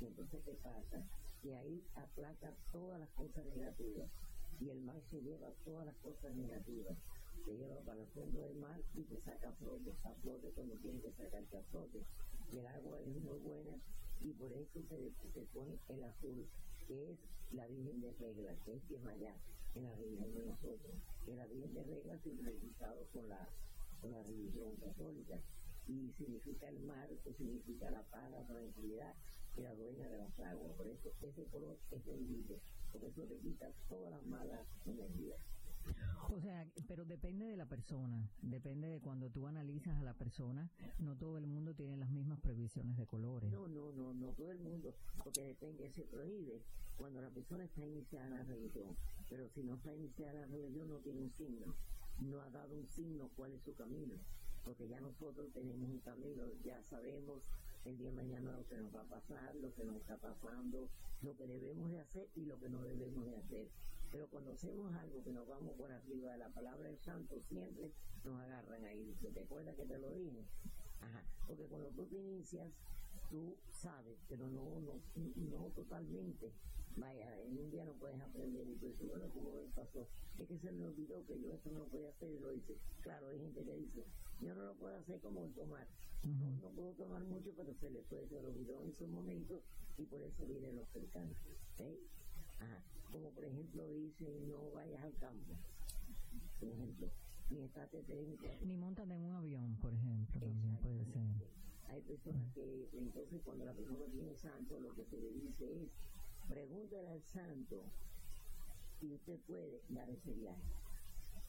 Y 0.00 0.04
entonces, 0.06 0.40
¿qué 0.44 0.54
pasa? 0.62 1.02
que 1.42 1.56
ahí 1.56 1.82
aplaca 1.96 2.54
todas 2.70 3.00
las 3.00 3.10
cosas 3.10 3.44
negativas 3.46 4.08
y 4.60 4.70
el 4.70 4.80
mar 4.82 5.02
se 5.10 5.20
lleva 5.20 5.50
todas 5.64 5.86
las 5.86 5.96
cosas 5.96 6.32
negativas 6.36 6.96
te 7.44 7.56
lleva 7.56 7.80
para 7.80 8.00
el 8.00 8.06
fondo 8.08 8.40
del 8.42 8.54
mar 8.54 8.80
y 8.94 9.02
te 9.02 9.20
saca 9.22 9.48
a 9.48 9.52
flote, 9.54 9.92
a 10.04 10.14
flote 10.22 10.52
cuando 10.54 10.76
tiene 10.76 11.00
que 11.00 11.10
sacarte 11.10 11.56
a 11.56 11.62
flote. 11.72 11.98
Y 12.52 12.58
el 12.58 12.66
agua 12.66 13.00
es 13.00 13.16
muy 13.16 13.38
buena 13.38 13.80
y 14.20 14.32
por 14.34 14.52
eso 14.52 14.80
se, 14.88 15.10
se 15.32 15.40
pone 15.52 15.76
el 15.88 16.04
azul, 16.04 16.46
que 16.86 17.10
es 17.10 17.18
la 17.50 17.66
Virgen 17.66 18.00
de 18.00 18.12
Regla, 18.12 18.54
que 18.64 18.74
es 18.74 18.82
que 18.84 18.94
es 18.94 19.06
allá, 19.06 19.34
en 19.74 19.84
la 19.84 19.94
religión 19.96 20.34
de 20.34 20.46
nosotros. 20.46 20.94
Que 21.26 21.34
la 21.34 21.46
Virgen 21.46 21.74
de 21.74 21.82
Regla 21.82 22.18
sincretizado 22.22 23.06
con 23.12 23.28
la, 23.28 23.48
la 24.10 24.22
religión 24.22 24.76
católica. 24.76 25.40
Y 25.86 26.12
significa 26.12 26.68
el 26.68 26.80
mar, 26.80 27.08
que 27.24 27.32
significa 27.34 27.90
la 27.90 28.02
paz, 28.04 28.30
la 28.30 28.46
tranquilidad 28.46 29.14
y 29.56 29.62
la 29.62 29.74
dueña 29.74 30.08
de 30.08 30.18
las 30.18 30.38
aguas. 30.40 30.72
Por 30.76 30.86
eso 30.86 31.10
ese 31.20 31.44
color 31.46 31.78
es 31.90 32.04
bendito, 32.04 32.60
por 32.92 33.02
eso 33.04 33.26
le 33.26 33.36
quita 33.38 33.70
todas 33.88 34.12
las 34.12 34.24
malas 34.26 34.60
energías. 34.86 35.40
O 36.30 36.40
sea, 36.40 36.66
pero 36.86 37.04
depende 37.04 37.46
de 37.46 37.56
la 37.56 37.66
persona, 37.66 38.30
depende 38.40 38.88
de 38.88 39.00
cuando 39.00 39.28
tú 39.30 39.46
analizas 39.48 39.98
a 39.98 40.02
la 40.02 40.14
persona, 40.14 40.70
no 40.98 41.16
todo 41.16 41.36
el 41.36 41.46
mundo 41.46 41.74
tiene 41.74 41.96
las 41.96 42.10
mismas 42.10 42.40
previsiones 42.40 42.96
de 42.96 43.06
colores. 43.06 43.50
No, 43.50 43.68
no, 43.68 43.92
no, 43.92 44.14
no 44.14 44.28
todo 44.32 44.52
el 44.52 44.60
mundo, 44.60 44.94
porque 45.22 45.42
depende, 45.42 45.90
se 45.90 46.04
prohíbe 46.04 46.62
cuando 46.96 47.20
la 47.20 47.30
persona 47.30 47.64
está 47.64 47.84
iniciada 47.84 48.26
en 48.26 48.34
la 48.34 48.44
religión, 48.44 48.96
pero 49.28 49.48
si 49.50 49.62
no 49.62 49.74
está 49.74 49.94
iniciada 49.94 50.32
en 50.32 50.40
la 50.40 50.46
religión 50.46 50.88
no 50.88 50.98
tiene 50.98 51.20
un 51.20 51.32
signo, 51.36 51.74
no 52.20 52.40
ha 52.40 52.50
dado 52.50 52.74
un 52.74 52.86
signo 52.88 53.30
cuál 53.36 53.52
es 53.52 53.62
su 53.62 53.74
camino, 53.74 54.14
porque 54.64 54.88
ya 54.88 55.00
nosotros 55.00 55.52
tenemos 55.52 55.88
un 55.88 55.98
camino, 56.00 56.44
ya 56.64 56.82
sabemos 56.84 57.42
el 57.84 57.98
día 57.98 58.10
de 58.10 58.16
mañana 58.16 58.52
lo 58.52 58.66
que 58.66 58.76
nos 58.76 58.94
va 58.94 59.00
a 59.00 59.08
pasar, 59.08 59.56
lo 59.56 59.74
que 59.74 59.84
nos 59.84 59.96
está 59.96 60.16
pasando, 60.16 60.88
lo 61.22 61.36
que 61.36 61.46
debemos 61.46 61.90
de 61.90 62.00
hacer 62.00 62.28
y 62.36 62.44
lo 62.44 62.58
que 62.58 62.68
no 62.68 62.82
debemos 62.82 63.26
de 63.26 63.36
hacer. 63.36 63.68
Pero 64.12 64.28
cuando 64.28 64.52
hacemos 64.52 64.94
algo 64.94 65.24
que 65.24 65.32
nos 65.32 65.48
vamos 65.48 65.74
por 65.74 65.90
arriba 65.90 66.32
de 66.32 66.38
la 66.38 66.48
palabra 66.50 66.86
del 66.86 66.98
santo, 66.98 67.40
siempre 67.40 67.90
nos 68.24 68.38
agarran 68.40 68.84
ahí. 68.84 69.16
¿Te 69.34 69.40
acuerdas 69.40 69.74
que 69.74 69.86
te 69.86 69.98
lo 69.98 70.10
dije? 70.10 70.44
Ajá. 71.00 71.24
Porque 71.46 71.64
cuando 71.64 71.88
tú 71.88 72.06
te 72.06 72.16
inicias, 72.16 72.70
tú 73.30 73.56
sabes, 73.70 74.18
pero 74.28 74.46
no, 74.48 74.80
no, 74.80 75.00
no 75.16 75.70
totalmente. 75.74 76.52
Vaya, 76.96 77.40
en 77.42 77.58
un 77.58 77.70
día 77.70 77.84
no 77.84 77.94
puedes 77.94 78.20
aprender 78.20 78.66
y 78.66 78.74
dices, 78.74 79.08
bueno, 79.08 79.28
como 79.32 79.52
me 79.52 79.68
pasó, 79.74 80.06
es 80.38 80.46
que 80.46 80.58
se 80.58 80.72
me 80.72 80.84
olvidó 80.84 81.24
que 81.26 81.40
yo 81.40 81.52
esto 81.52 81.70
no 81.70 81.80
lo 81.80 81.86
podía 81.86 82.10
hacer 82.10 82.30
y 82.30 82.38
lo 82.38 82.52
hice. 82.52 82.76
Claro, 83.00 83.28
hay 83.28 83.38
gente 83.38 83.64
que 83.64 83.76
dice, 83.76 84.04
yo 84.40 84.54
no 84.54 84.64
lo 84.64 84.74
puedo 84.74 84.96
hacer 84.96 85.20
como 85.20 85.46
tomar. 85.48 85.86
no, 86.22 86.50
no, 86.62 86.68
puedo 86.70 86.92
tomar 86.92 87.24
mucho, 87.24 87.52
pero 87.56 87.72
se 87.74 87.90
le 87.90 88.00
puede, 88.02 88.28
se 88.28 88.40
lo 88.40 88.48
olvidó 88.48 88.82
en 88.82 88.92
su 88.94 89.06
momento 89.06 89.62
y 89.98 90.04
por 90.04 90.20
eso 90.22 90.46
vienen 90.46 90.76
los 90.76 90.88
cercanos. 90.90 91.36
¿eh? 91.78 91.98
Ajá 92.60 92.82
como 93.12 93.28
por 93.30 93.44
ejemplo 93.44 93.86
dice 93.92 94.40
no 94.48 94.70
vayas 94.72 95.02
al 95.04 95.14
campo, 95.18 95.52
por 96.58 96.68
ejemplo, 96.70 97.10
ni 97.50 97.60
estate 97.60 98.02
Ni 98.64 98.76
montan 98.76 99.12
en 99.12 99.22
un 99.22 99.34
avión, 99.34 99.76
por 99.76 99.92
ejemplo, 99.92 100.40
también 100.40 100.76
puede 100.78 101.04
ser. 101.04 101.22
Hay 101.88 102.00
personas 102.00 102.50
que 102.54 102.88
entonces 102.94 103.42
cuando 103.44 103.66
la 103.66 103.74
persona 103.74 104.06
tiene 104.10 104.34
santo, 104.34 104.80
lo 104.80 104.94
que 104.94 105.04
se 105.04 105.18
le 105.18 105.30
dice 105.30 105.82
es, 105.82 105.90
pregúntale 106.52 107.08
al 107.08 107.22
santo 107.22 107.82
si 109.00 109.10
usted 109.10 109.38
puede 109.46 109.80
dar 109.88 110.08
ese 110.10 110.32
viaje. 110.32 110.62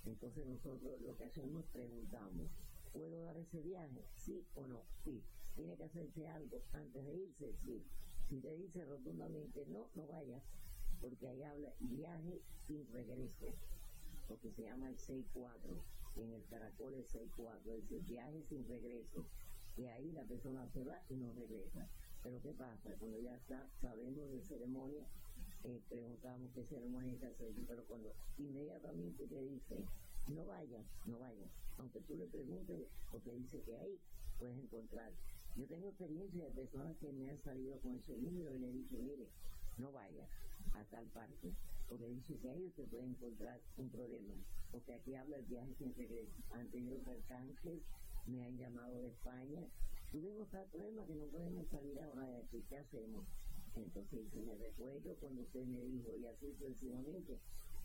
Entonces 0.06 0.46
nosotros 0.46 1.02
lo 1.02 1.18
que 1.18 1.26
hacemos 1.26 1.64
es 1.66 1.70
preguntamos, 1.72 2.48
¿puedo 2.94 3.24
dar 3.24 3.38
ese 3.38 3.62
viaje? 3.62 4.06
¿Sí 4.16 4.46
o 4.56 4.66
no? 4.66 4.82
Sí. 5.04 5.22
¿Tiene 5.56 5.76
que 5.76 5.84
hacerse 5.84 6.28
algo 6.28 6.62
antes 6.72 7.06
de 7.06 7.16
irse? 7.16 7.54
Sí. 7.66 7.84
Si 8.30 8.40
te 8.40 8.56
dice 8.56 8.86
rotundamente 8.86 9.66
no, 9.68 9.90
no 9.96 10.08
vayas 10.08 10.42
porque 11.02 11.28
ahí 11.28 11.44
habla 11.44 11.74
viaje 11.82 12.42
sin 12.66 12.88
regreso, 12.94 13.54
lo 14.30 14.40
que 14.40 14.52
se 14.52 14.64
llama 14.64 14.88
el 14.88 14.98
6-4, 14.98 15.26
en 16.16 16.32
el 16.32 16.46
caracol 16.46 16.94
el 16.94 17.06
6-4, 17.08 17.76
dice 17.82 18.00
viaje 18.08 18.42
sin 18.48 18.66
regreso, 18.70 19.26
que 19.76 19.90
ahí 19.90 20.14
la 20.14 20.24
persona 20.24 20.66
se 20.70 20.86
va 20.86 21.02
y 21.10 21.16
no 21.16 21.34
regresa. 21.34 21.90
Pero 22.24 22.42
¿qué 22.42 22.54
pasa? 22.54 22.90
Cuando 23.00 23.20
ya 23.20 23.36
está, 23.36 23.68
sabemos 23.82 24.32
de 24.32 24.42
ceremonia, 24.42 25.06
eh, 25.66 25.82
preguntamos 25.90 26.52
qué 26.56 26.64
ceremonia 26.64 27.20
que 27.20 27.26
hacer, 27.26 27.52
pero 27.68 27.84
cuando 27.86 28.14
inmediatamente 28.38 29.28
te 29.28 29.42
dice, 29.42 29.86
no 30.28 30.46
vayas, 30.46 30.86
no 31.06 31.20
vayas, 31.20 31.50
aunque 31.78 32.00
tú 32.02 32.16
le 32.16 32.26
preguntes 32.28 32.88
o 33.12 33.20
te 33.20 33.32
dice 33.36 33.62
que 33.62 33.76
ahí 33.76 34.00
puedes 34.40 34.58
encontrar. 34.58 35.12
Yo 35.58 35.68
tengo 35.68 35.90
experiencia 35.90 36.46
de 36.46 36.52
personas 36.52 36.96
que 36.98 37.12
me 37.12 37.30
han 37.30 37.42
salido 37.44 37.78
con 37.82 37.96
ese 37.96 38.18
número 38.18 38.56
y 38.56 38.60
le 38.60 38.70
he 38.70 38.74
mire, 38.74 39.28
no 39.78 39.92
vayas, 39.92 40.30
a 40.74 40.84
tal 40.86 41.06
parte, 41.08 41.52
porque 41.90 42.08
dice 42.08 42.38
que 42.38 42.50
ahí 42.50 42.66
usted 42.68 42.86
puede 42.86 43.06
encontrar 43.06 43.60
un 43.78 43.90
problema, 43.90 44.34
porque 44.72 44.94
aquí 44.94 45.14
habla 45.14 45.38
el 45.38 45.46
viaje 45.46 45.74
sin 45.78 45.94
regreso. 45.94 46.32
Tenido 46.72 47.00
arcángeles, 47.06 47.82
me 48.26 48.44
han 48.44 48.58
llamado 48.58 49.02
de 49.02 49.10
España, 49.10 49.68
tuvimos 50.14 50.48
tal 50.52 50.68
problema 50.70 51.04
que 51.08 51.16
no 51.16 51.26
podemos 51.26 51.66
salir 51.70 52.00
ahora 52.00 52.28
de 52.28 52.38
aquí, 52.38 52.64
¿qué 52.70 52.78
hacemos? 52.78 53.26
Entonces 53.76 54.32
me 54.46 54.54
recuerdo 54.54 55.16
cuando 55.20 55.42
usted 55.42 55.66
me 55.66 55.82
dijo, 55.82 56.16
y 56.16 56.28
así 56.28 56.54
sucesivamente, 56.54 57.40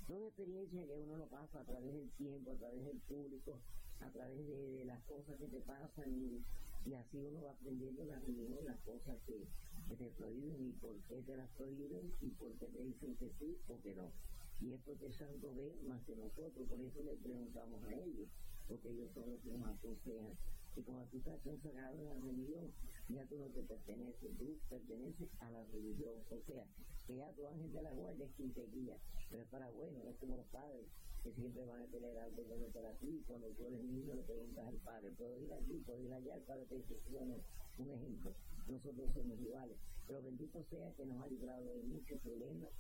son 0.07 0.23
experiencias 0.25 0.87
que 0.87 0.93
uno 0.93 1.17
lo 1.17 1.27
pasa 1.29 1.61
a 1.61 1.65
través 1.65 1.95
del 1.95 2.11
tiempo, 2.21 2.53
a 2.53 2.57
través 2.57 2.85
del 2.85 2.99
público, 3.09 3.59
a 4.01 4.11
través 4.11 4.47
de, 4.47 4.85
las 4.85 5.03
cosas 5.05 5.39
que 5.39 5.47
te 5.47 5.61
pasan 5.63 6.13
y, 6.13 6.45
y 6.85 6.93
así 6.93 7.17
uno 7.17 7.45
va 7.45 7.53
aprendiendo 7.53 8.05
las, 8.05 8.23
las 8.29 8.79
cosas 8.81 9.17
que, 9.27 9.49
que 9.89 9.97
te 9.97 10.11
prohíben 10.11 10.69
y 10.69 10.73
por 10.73 11.01
qué 11.09 11.23
te 11.23 11.35
las 11.35 11.49
prohíben 11.57 12.13
y 12.21 12.29
por 12.33 12.53
qué 12.59 12.67
te 12.67 12.85
dicen 12.85 13.17
que 13.17 13.33
sí 13.39 13.57
o 13.69 13.81
que 13.81 13.95
no. 13.95 14.13
Y 14.61 14.75
es 14.75 14.81
porque 14.85 15.11
Santo 15.13 15.55
ve 15.55 15.75
más 15.89 16.05
que 16.05 16.15
nosotros, 16.15 16.69
por 16.69 16.79
eso 16.79 17.03
le 17.05 17.15
preguntamos 17.15 17.83
a 17.85 17.95
ellos, 17.95 18.29
porque 18.67 18.91
ellos 18.91 19.11
son 19.15 19.31
los 19.31 19.41
que 19.41 19.51
nos 19.57 19.67
aconsejan. 19.67 20.37
Y 20.79 20.83
cuando 20.83 21.05
tú 21.11 21.19
estás 21.19 21.41
consagrado 21.43 21.99
en 21.99 22.05
la 22.05 22.15
religión, 22.15 22.71
ya 23.09 23.27
tú 23.27 23.37
no 23.37 23.47
te 23.51 23.63
perteneces, 23.65 24.31
tú 24.39 24.57
perteneces 24.71 25.29
a 25.41 25.51
la 25.51 25.65
religión. 25.73 26.15
O 26.31 26.41
sea, 26.47 26.65
que 27.05 27.17
ya 27.17 27.33
tu 27.33 27.49
ángel 27.49 27.73
de 27.73 27.83
la 27.83 27.91
guardia 27.91 28.27
es 28.27 28.33
quien 28.37 28.53
te 28.53 28.65
guía, 28.67 28.97
pero 29.29 29.43
es 29.43 29.49
para 29.49 29.69
bueno, 29.71 29.99
es 30.09 30.17
como 30.19 30.37
los 30.37 30.47
padres 30.47 30.87
que 31.25 31.33
siempre 31.33 31.65
van 31.65 31.83
a 31.83 31.87
tener 31.87 32.17
algo 32.17 32.45
bueno 32.45 32.67
para 32.69 32.93
ti. 32.95 33.25
Cuando 33.27 33.49
tú 33.49 33.67
eres 33.67 33.83
niño 33.83 34.15
le 34.15 34.23
preguntas 34.23 34.69
al 34.69 34.77
padre, 34.77 35.11
¿puedo 35.19 35.41
ir 35.41 35.53
aquí? 35.53 35.83
¿Puedo 35.85 36.01
ir 36.01 36.13
allá? 36.13 36.37
El 36.37 36.43
padre 36.43 36.65
te 36.67 36.77
dice, 36.77 37.01
bueno, 37.11 37.35
un 37.79 37.91
ejemplo, 37.91 38.33
nosotros 38.69 39.11
somos 39.15 39.41
iguales. 39.41 39.77
Pero 40.07 40.23
bendito 40.23 40.63
sea 40.71 40.95
que 40.95 41.07
nos 41.07 41.21
ha 41.21 41.27
librado 41.27 41.75
de 41.75 41.83
muchos 41.83 42.21
problemas. 42.21 42.71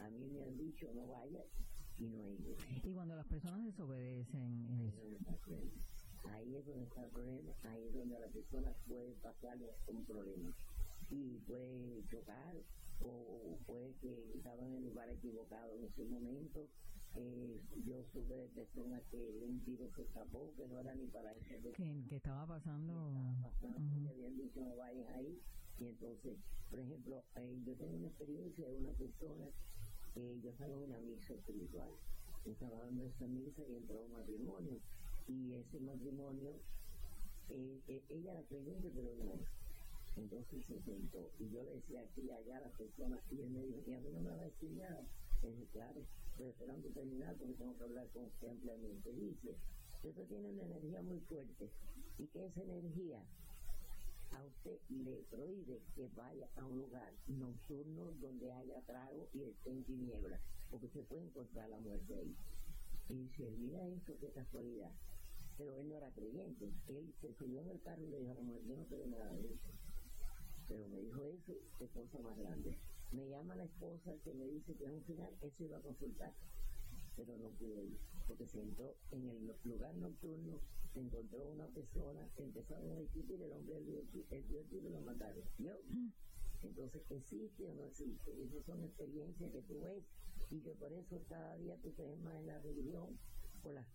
A 0.00 0.10
mí 0.10 0.26
me 0.26 0.42
han 0.42 0.58
dicho, 0.58 0.92
no 0.94 1.06
vayas 1.06 1.46
y 1.98 2.08
no 2.08 2.28
ido. 2.28 2.56
Y 2.82 2.92
cuando 2.92 3.14
las 3.14 3.26
personas 3.26 3.64
desobedecen, 3.64 4.92
ahí 6.32 6.56
es 6.56 6.66
donde 6.66 6.84
está 6.84 7.04
el 7.04 7.10
problema, 7.10 7.54
ahí 7.64 7.82
es 7.86 7.94
donde 7.94 8.18
la 8.18 8.28
persona 8.28 8.72
puede 8.86 9.12
pasarle 9.22 9.70
un 9.86 10.04
problema 10.04 10.54
y 11.10 11.38
puede 11.46 12.04
chocar 12.10 12.56
o 13.00 13.58
puede 13.66 13.94
que 14.00 14.32
estaba 14.36 14.66
en 14.66 14.74
el 14.74 14.84
lugar 14.84 15.08
equivocado 15.10 15.74
en 15.76 15.84
ese 15.84 16.04
momento. 16.04 16.68
Eh, 17.14 17.60
yo 17.86 18.04
supe 18.12 18.34
de 18.34 18.48
personas 18.48 19.02
que 19.10 19.16
un 19.16 19.60
tiro 19.64 19.88
se 19.94 20.02
escapó, 20.02 20.52
que 20.54 20.66
no 20.68 20.78
era 20.78 20.94
ni 20.94 21.06
para 21.06 21.32
eso. 21.32 21.72
Que, 21.72 22.04
estaba 22.10 22.46
pasando. 22.46 23.08
Estaba 23.08 23.54
pasando, 23.60 24.02
que 24.02 24.10
habían 24.10 24.36
dicho 24.36 24.60
no 24.60 24.76
vayan 24.76 25.08
ahí. 25.14 25.40
Y 25.78 25.86
entonces, 25.86 26.36
por 26.70 26.78
ejemplo, 26.80 27.24
eh, 27.36 27.62
yo 27.64 27.74
tengo 27.76 27.96
una 27.96 28.08
experiencia 28.08 28.68
de 28.68 28.76
una 28.76 28.92
persona 28.92 29.46
que 30.14 30.40
yo 30.40 30.50
estaba 30.50 30.72
en 30.72 30.78
una 30.78 30.98
misa 31.00 31.34
espiritual. 31.34 31.90
Estaba 32.44 32.78
dando 32.80 33.06
esa 33.06 33.26
misa 33.26 33.62
y 33.68 33.76
entró 33.76 34.02
un 34.02 34.12
matrimonio. 34.12 34.80
Y 35.28 35.54
ese 35.54 35.80
matrimonio, 35.80 36.60
eh, 37.50 37.80
eh 37.88 38.02
ella 38.10 38.32
era 38.32 38.42
creyente, 38.44 38.90
pero 38.94 39.14
no 39.16 39.56
entonces 40.16 40.64
se 40.66 40.80
sentó 40.80 41.30
y 41.38 41.50
yo 41.50 41.62
le 41.62 41.74
decía 41.74 42.00
aquí 42.00 42.30
allá 42.30 42.56
a 42.56 42.60
las 42.60 42.72
personas 42.72 43.20
y 43.30 43.40
él 43.42 43.50
me 43.50 43.62
dijo, 43.66 43.82
y 43.86 43.94
a 43.94 44.00
mí 44.00 44.08
no 44.12 44.20
me 44.20 44.30
va 44.30 44.42
a 44.42 44.44
decir 44.44 44.70
nada. 44.72 45.04
Claro, 45.72 46.00
estoy 46.30 46.46
esperando 46.48 46.88
terminar 46.88 47.36
porque 47.36 47.54
tengo 47.54 47.76
que 47.76 47.84
hablar 47.84 48.08
con 48.08 48.24
usted 48.24 48.48
ampliamente. 48.48 49.12
Dice, 49.12 49.54
usted 50.02 50.26
tiene 50.26 50.48
una 50.48 50.62
energía 50.62 51.02
muy 51.02 51.20
fuerte 51.20 51.70
y 52.18 52.26
que 52.26 52.46
esa 52.46 52.62
energía 52.62 53.22
a 54.32 54.42
usted 54.42 54.78
le 54.88 55.22
prohíbe 55.30 55.82
que 55.94 56.08
vaya 56.16 56.48
a 56.56 56.64
un 56.64 56.78
lugar 56.78 57.12
nocturno 57.28 58.10
donde 58.20 58.50
haya 58.50 58.80
trago 58.86 59.28
y 59.34 59.42
esté 59.42 59.70
en 59.70 59.84
tinieblas, 59.84 60.40
porque 60.70 60.88
se 60.88 61.02
puede 61.02 61.24
encontrar 61.24 61.68
la 61.68 61.78
muerte 61.78 62.14
ahí. 62.14 62.34
Y 63.10 63.14
dice, 63.14 63.50
mira 63.58 63.86
esto, 63.86 64.16
qué 64.18 64.30
casualidad. 64.30 64.90
Pero 65.56 65.74
él 65.76 65.88
no 65.88 65.96
era 65.96 66.10
creyente. 66.10 66.70
Él 66.88 67.14
se 67.20 67.32
subió 67.34 67.60
en 67.60 67.70
el 67.70 67.80
carro 67.80 68.02
y 68.02 68.10
le 68.10 68.20
dijo 68.20 68.32
a 68.32 68.34
la 68.34 68.42
mujer, 68.42 68.62
yo 68.66 68.76
no 68.76 68.84
tengo 68.84 69.06
nada 69.06 69.32
de 69.32 69.46
eso. 69.46 69.70
Pero 70.68 70.88
me 70.88 71.00
dijo 71.00 71.24
eso, 71.24 71.54
cosa 71.78 72.18
más 72.18 72.36
grande. 72.36 72.76
Me 73.12 73.28
llama 73.28 73.54
la 73.54 73.64
esposa 73.64 74.12
que 74.24 74.34
me 74.34 74.46
dice 74.46 74.74
que 74.74 74.86
al 74.86 75.00
final 75.02 75.32
él 75.40 75.52
se 75.56 75.64
iba 75.64 75.78
a 75.78 75.80
consultar, 75.80 76.32
pero 77.14 77.38
no 77.38 77.50
pudo 77.50 77.84
ir, 77.84 77.98
porque 78.26 78.46
se 78.46 78.60
entró 78.60 78.96
en 79.12 79.28
el 79.28 79.54
lugar 79.64 79.94
nocturno, 79.94 80.60
se 80.92 81.00
encontró 81.00 81.46
una 81.46 81.66
persona, 81.68 82.28
empezaron 82.36 82.90
a 82.90 83.00
discutir, 83.00 83.40
el 83.40 83.52
hombre 83.52 83.78
el 83.78 83.86
dio 83.86 84.00
el 84.30 84.66
tiro 84.66 84.88
y 84.88 84.90
lo 84.90 85.00
mataron. 85.02 85.44
¿Yo? 85.58 85.72
Entonces, 86.62 87.02
¿existe 87.10 87.64
o 87.68 87.74
no 87.74 87.84
existe? 87.84 88.42
Esas 88.42 88.64
son 88.64 88.82
experiencias 88.82 89.52
que 89.52 89.62
tú 89.62 89.80
ves 89.80 90.02
y 90.50 90.60
que 90.60 90.72
por 90.72 90.92
eso 90.92 91.22
cada 91.28 91.56
día 91.58 91.76
tú 91.82 91.92
crees 91.94 92.18
más 92.20 92.34
en 92.34 92.46
la 92.46 92.58
religión, 92.58 93.18
por 93.62 93.72
las 93.72 93.86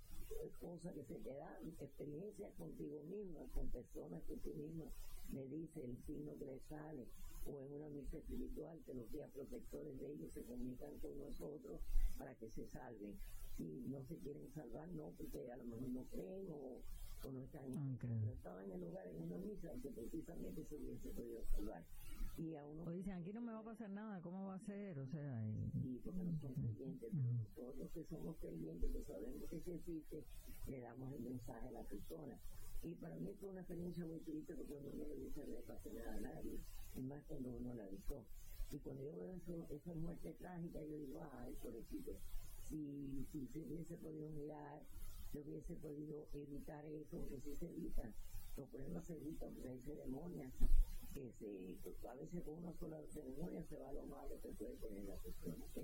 cosas 0.60 0.94
que 0.94 1.04
se 1.04 1.16
te 1.20 1.34
dan, 1.34 1.68
experiencias 1.80 2.54
contigo 2.58 3.04
misma, 3.04 3.42
con 3.54 3.68
personas 3.70 4.22
que 4.24 4.38
tú 4.38 4.54
misma 4.54 4.86
me 5.32 5.46
dice 5.48 5.84
el 5.84 5.98
signo 6.06 6.38
que 6.38 6.46
le 6.46 6.60
sale, 6.68 7.08
o 7.46 7.62
en 7.62 7.74
una 7.74 7.90
misa 7.90 8.18
espiritual 8.18 8.80
que 8.86 8.94
los 8.94 9.12
días 9.12 9.30
protectores 9.32 10.00
de 10.00 10.14
ellos 10.14 10.32
se 10.34 10.44
comunican 10.44 10.98
con 11.00 11.18
nosotros 11.18 11.80
para 12.18 12.36
que 12.36 12.50
se 12.50 12.68
salven. 12.68 13.18
Si 13.58 13.64
no 13.90 14.04
se 14.06 14.18
quieren 14.18 14.48
salvar, 14.54 14.88
no, 14.90 15.12
porque 15.18 15.52
a 15.52 15.58
lo 15.58 15.66
mejor 15.66 15.90
no 15.90 16.04
creen 16.06 16.48
o, 16.52 16.82
o 17.28 17.32
no 17.32 17.44
están. 17.44 17.96
Okay. 17.96 18.10
En 18.10 18.72
el 18.72 18.82
lugar 18.82 19.08
en 19.08 19.22
una 19.24 19.38
misa 19.38 19.72
que 19.82 19.90
precisamente 19.90 20.66
se 20.66 20.76
hubiese 20.76 21.10
podido 21.10 21.44
salvar. 21.52 21.84
Y 22.38 22.56
a 22.56 22.66
uno 22.66 22.84
O 22.86 22.92
dicen, 22.92 23.14
aquí 23.14 23.34
no 23.34 23.42
me 23.42 23.52
va 23.52 23.60
a 23.60 23.64
pasar 23.64 23.90
nada, 23.90 24.22
¿cómo 24.22 24.48
va 24.48 24.56
a 24.56 24.66
ser? 24.66 24.98
O 25.00 25.08
sea, 25.08 25.46
y- 25.48 25.72
Sí, 25.82 26.02
porque 26.04 26.24
no 26.24 26.40
son 26.40 26.54
creyentes, 26.54 27.10
pero 27.56 27.74
nosotros 27.74 27.92
que 27.94 28.06
somos 28.16 28.38
creyentes, 28.38 28.92
que 28.92 29.04
sabemos 29.06 29.50
que 29.50 29.60
se 29.62 29.76
existe, 29.76 30.24
le 30.68 30.80
damos 30.82 31.14
el 31.14 31.22
mensaje 31.22 31.68
a 31.68 31.72
la 31.72 31.84
persona. 31.84 32.40
Y 32.84 32.96
para 32.96 33.16
mí 33.16 33.30
fue 33.40 33.50
una 33.50 33.62
experiencia 33.62 34.06
muy 34.06 34.20
triste 34.22 34.56
porque 34.56 34.74
uno 34.74 34.90
no 34.98 35.08
le 35.08 35.16
dice 35.16 35.46
le 35.46 35.62
pase 35.62 35.94
nada 35.94 36.16
a 36.16 36.22
nadie, 36.22 36.60
y 36.96 37.02
más 37.02 37.24
cuando 37.28 37.50
uno 37.58 37.74
la 37.76 37.84
avisó. 37.84 38.26
Y 38.72 38.80
cuando 38.80 39.04
yo 39.04 39.16
veo 39.18 39.36
eso, 39.36 39.68
esa 39.70 39.94
muerte 39.94 40.34
trágica, 40.40 40.80
yo 40.82 40.98
digo, 40.98 41.20
ay, 41.34 41.54
pobrecito, 41.62 42.12
si, 42.70 43.28
si 43.32 43.48
se 43.54 43.60
hubiese 43.60 43.98
podido 43.98 44.30
mirar, 44.32 44.82
se 45.32 45.40
hubiese 45.40 45.76
podido 45.76 46.26
evitar 46.34 46.86
eso, 46.86 47.18
porque 47.30 47.42
si 47.42 47.56
se 47.58 47.66
evita, 47.70 48.04
los 48.58 48.70
problemas 48.70 49.06
se 49.06 49.14
evitan, 49.14 49.54
porque 49.54 49.70
hay 49.70 49.82
ceremonias 49.86 50.54
que 51.14 51.32
se, 51.40 51.78
que 51.84 52.08
a 52.08 52.14
veces 52.16 52.44
con 52.44 52.56
una 52.56 52.74
sola 52.74 52.98
ceremonia 53.14 53.64
se 53.70 53.78
va 53.78 53.92
lo 53.94 54.06
malo 54.06 54.40
que 54.42 54.50
puede 54.50 54.76
tener 54.78 55.04
la 55.06 55.16
persona. 55.18 55.66
¿sí? 55.76 55.82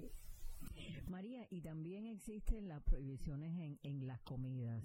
María, 1.07 1.47
y 1.49 1.61
también 1.61 2.05
existen 2.05 2.67
las 2.67 2.81
prohibiciones 2.83 3.57
en, 3.59 3.79
en 3.83 4.07
las 4.07 4.19
comidas. 4.21 4.83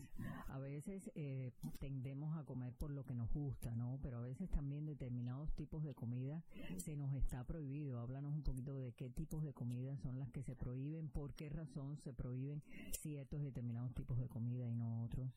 A 0.49 0.59
veces 0.59 1.11
eh, 1.15 1.53
tendemos 1.79 2.37
a 2.39 2.45
comer 2.45 2.73
por 2.75 2.91
lo 2.91 3.05
que 3.05 3.15
nos 3.15 3.33
gusta, 3.33 3.75
¿no? 3.75 3.99
Pero 4.03 4.19
a 4.19 4.23
veces 4.23 4.49
también 4.51 4.87
determinados 4.87 5.53
tipos 5.55 5.83
de 5.83 5.95
comida 5.95 6.45
se 6.79 6.97
nos 6.97 7.13
está 7.15 7.45
prohibido. 7.45 7.99
Háblanos 8.01 8.35
un 8.35 8.43
poquito 8.43 8.75
de 8.75 8.93
qué 8.93 9.11
tipos 9.11 9.43
de 9.43 9.53
comidas 9.53 10.01
son 10.01 10.19
las 10.19 10.31
que 10.31 10.43
se 10.43 10.55
prohíben, 10.55 11.09
por 11.09 11.35
qué 11.35 11.49
razón 11.49 11.97
se 11.99 12.13
prohíben 12.13 12.63
ciertos 13.01 13.43
determinados 13.43 13.93
tipos 13.95 14.19
de 14.19 14.29
comida 14.29 14.69
y 14.69 14.75
no 14.75 15.03
otros. 15.03 15.31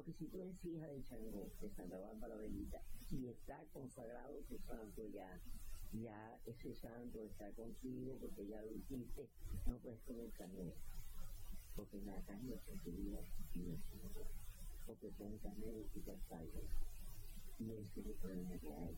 Porque 0.00 0.14
si 0.14 0.28
tú 0.28 0.40
eres 0.40 0.64
hija 0.64 0.86
de 0.86 1.04
Changó, 1.04 1.52
de 1.60 1.68
Santa 1.76 1.98
Bárbara 1.98 2.34
Bendita, 2.36 2.80
y 3.10 3.26
está 3.26 3.62
consagrado 3.70 4.40
tu 4.48 4.56
santo 4.60 5.06
ya, 5.12 5.38
ya 5.92 6.40
ese 6.46 6.74
santo 6.74 7.22
está 7.22 7.50
contigo 7.52 8.16
porque 8.18 8.46
ya 8.46 8.62
lo 8.62 8.72
hiciste, 8.72 9.28
no 9.66 9.76
puedes 9.76 10.00
comer 10.04 10.30
carne. 10.38 10.72
Porque 11.76 12.00
la 12.00 12.18
carne 12.22 12.54
es 12.54 12.82
tu 12.82 12.90
vida 12.92 13.20
y 13.54 13.58
no 13.58 13.74
es 13.74 13.82
tu. 13.90 13.98
Porque 14.86 15.10
con 15.18 15.36
carne 15.36 15.84
y 15.94 16.00
te 16.00 16.16
salva. 16.30 16.60
Y 17.58 17.70
es 17.70 17.96
el 17.98 18.14
problema 18.14 18.56
que 18.56 18.72
hay. 18.72 18.96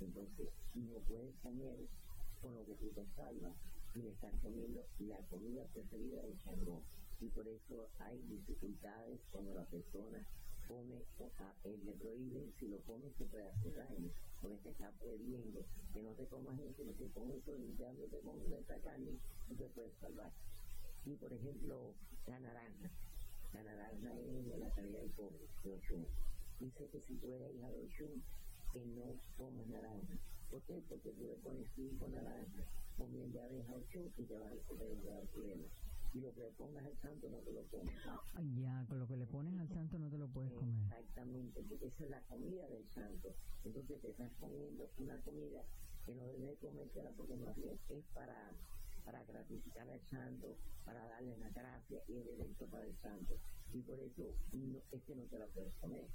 Entonces, 0.00 0.48
no 0.74 0.98
puedes 1.06 1.36
comer 1.44 1.78
con 2.42 2.56
lo 2.56 2.66
que 2.66 2.74
tú 2.74 2.88
te 2.88 3.06
salvas 3.14 3.54
y 3.94 4.04
estás 4.08 4.34
comiendo 4.42 4.84
la 4.98 5.18
comida 5.28 5.64
preferida 5.72 6.22
de 6.22 6.36
Changó. 6.38 6.82
Y 7.20 7.28
por 7.28 7.46
eso 7.46 7.88
hay 7.98 8.18
dificultades 8.28 9.20
cuando 9.30 9.54
la 9.54 9.64
persona 9.66 10.26
come, 10.66 11.02
sea, 11.18 11.54
él 11.64 11.80
le 11.84 11.92
prohíbe, 11.92 12.52
si 12.58 12.68
lo 12.68 12.78
comes 12.82 13.12
te 13.16 13.24
puede 13.26 13.48
hacer 13.48 13.74
daño, 13.74 14.10
porque 14.40 14.56
te 14.58 14.70
está 14.70 14.90
prohibiendo 14.92 15.60
que 15.92 16.02
no 16.02 16.12
te 16.12 16.26
comas 16.26 16.58
eso, 16.60 16.84
que 16.84 16.92
te 16.94 17.10
comes 17.10 17.36
eso 17.38 17.58
limpiándote 17.58 18.20
con 18.20 18.40
esta 18.52 18.78
carne, 18.80 19.18
no 19.48 19.56
te 19.56 19.64
puedes 19.74 19.92
salvar. 20.00 20.32
Y 21.04 21.14
por 21.16 21.32
ejemplo, 21.32 21.94
la 22.26 22.40
naranja. 22.40 22.90
La 23.52 23.62
naranja 23.64 24.14
es 24.14 24.46
de 24.46 24.58
la 24.58 24.70
calidad 24.70 25.00
del 25.00 25.10
pobre, 25.10 25.48
de 25.64 25.72
Ochun. 25.72 26.06
Dice 26.60 26.88
que 26.92 27.00
si 27.00 27.14
tú 27.16 27.34
eres 27.34 27.54
hija 27.54 27.68
de 27.68 27.82
Ochun, 27.84 28.22
que 28.72 28.86
no 28.86 29.20
comas 29.36 29.66
naranja. 29.66 30.18
¿Por 30.50 30.62
qué? 30.62 30.80
Porque 30.88 31.10
tú 31.10 31.26
le 31.26 31.34
pones 31.42 31.66
cinco 31.74 32.08
naranjas 32.08 32.66
de 33.08 33.40
abeja 33.40 33.74
Ochun 33.74 34.12
y 34.18 34.22
te 34.24 34.38
vas 34.38 34.52
a 34.52 34.68
comer 34.68 34.88
un 34.90 35.02
gran 35.02 35.26
problema. 35.28 35.64
Y 36.12 36.20
lo 36.20 36.34
que 36.34 36.40
le 36.40 36.50
pongas 36.52 36.84
al 36.84 36.96
santo 36.98 37.28
no 37.28 37.38
te 37.38 37.52
lo 37.52 37.62
comes. 37.68 37.94
Ay, 38.34 38.60
Ya, 38.60 38.84
con 38.88 38.98
lo 38.98 39.06
que 39.06 39.16
le 39.16 39.26
pones 39.26 39.58
al 39.58 39.68
santo 39.68 39.98
no 39.98 40.10
te 40.10 40.18
lo 40.18 40.28
puedes 40.28 40.52
comer. 40.52 40.82
Exactamente, 40.84 41.62
porque 41.68 41.86
esa 41.86 42.04
es 42.04 42.10
la 42.10 42.20
comida 42.22 42.66
del 42.68 42.84
santo. 42.90 43.34
Entonces 43.64 44.00
te 44.00 44.10
estás 44.10 44.32
comiendo 44.40 44.90
una 44.98 45.16
comida 45.22 45.62
que 46.06 46.14
no 46.14 46.26
debes 46.26 46.58
comértela 46.58 47.10
porque 47.16 47.36
bien 47.36 47.78
es 47.88 48.04
para, 48.14 48.52
para 49.04 49.22
gratificar 49.24 49.88
al 49.88 50.00
santo, 50.10 50.56
para 50.84 51.06
darle 51.06 51.36
la 51.38 51.50
gracia 51.50 52.02
y 52.08 52.12
el 52.16 52.28
evento 52.28 52.66
para 52.66 52.84
el 52.86 52.96
santo. 52.96 53.34
Y 53.72 53.78
por 53.82 54.00
eso 54.00 54.34
no, 54.52 54.78
es 54.90 55.02
que 55.02 55.14
no 55.14 55.22
te 55.24 55.38
la 55.38 55.46
puedes 55.46 55.72
comer. 55.74 56.06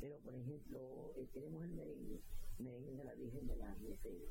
Pero, 0.00 0.16
por 0.18 0.34
ejemplo, 0.34 1.12
eh, 1.16 1.28
tenemos 1.34 1.62
el 1.62 1.70
merengue, 1.70 2.20
merengue 2.58 2.96
de 2.96 3.04
la 3.04 3.14
Virgen 3.14 3.46
de 3.46 3.56
las 3.56 3.78
Mercedes. 3.80 4.30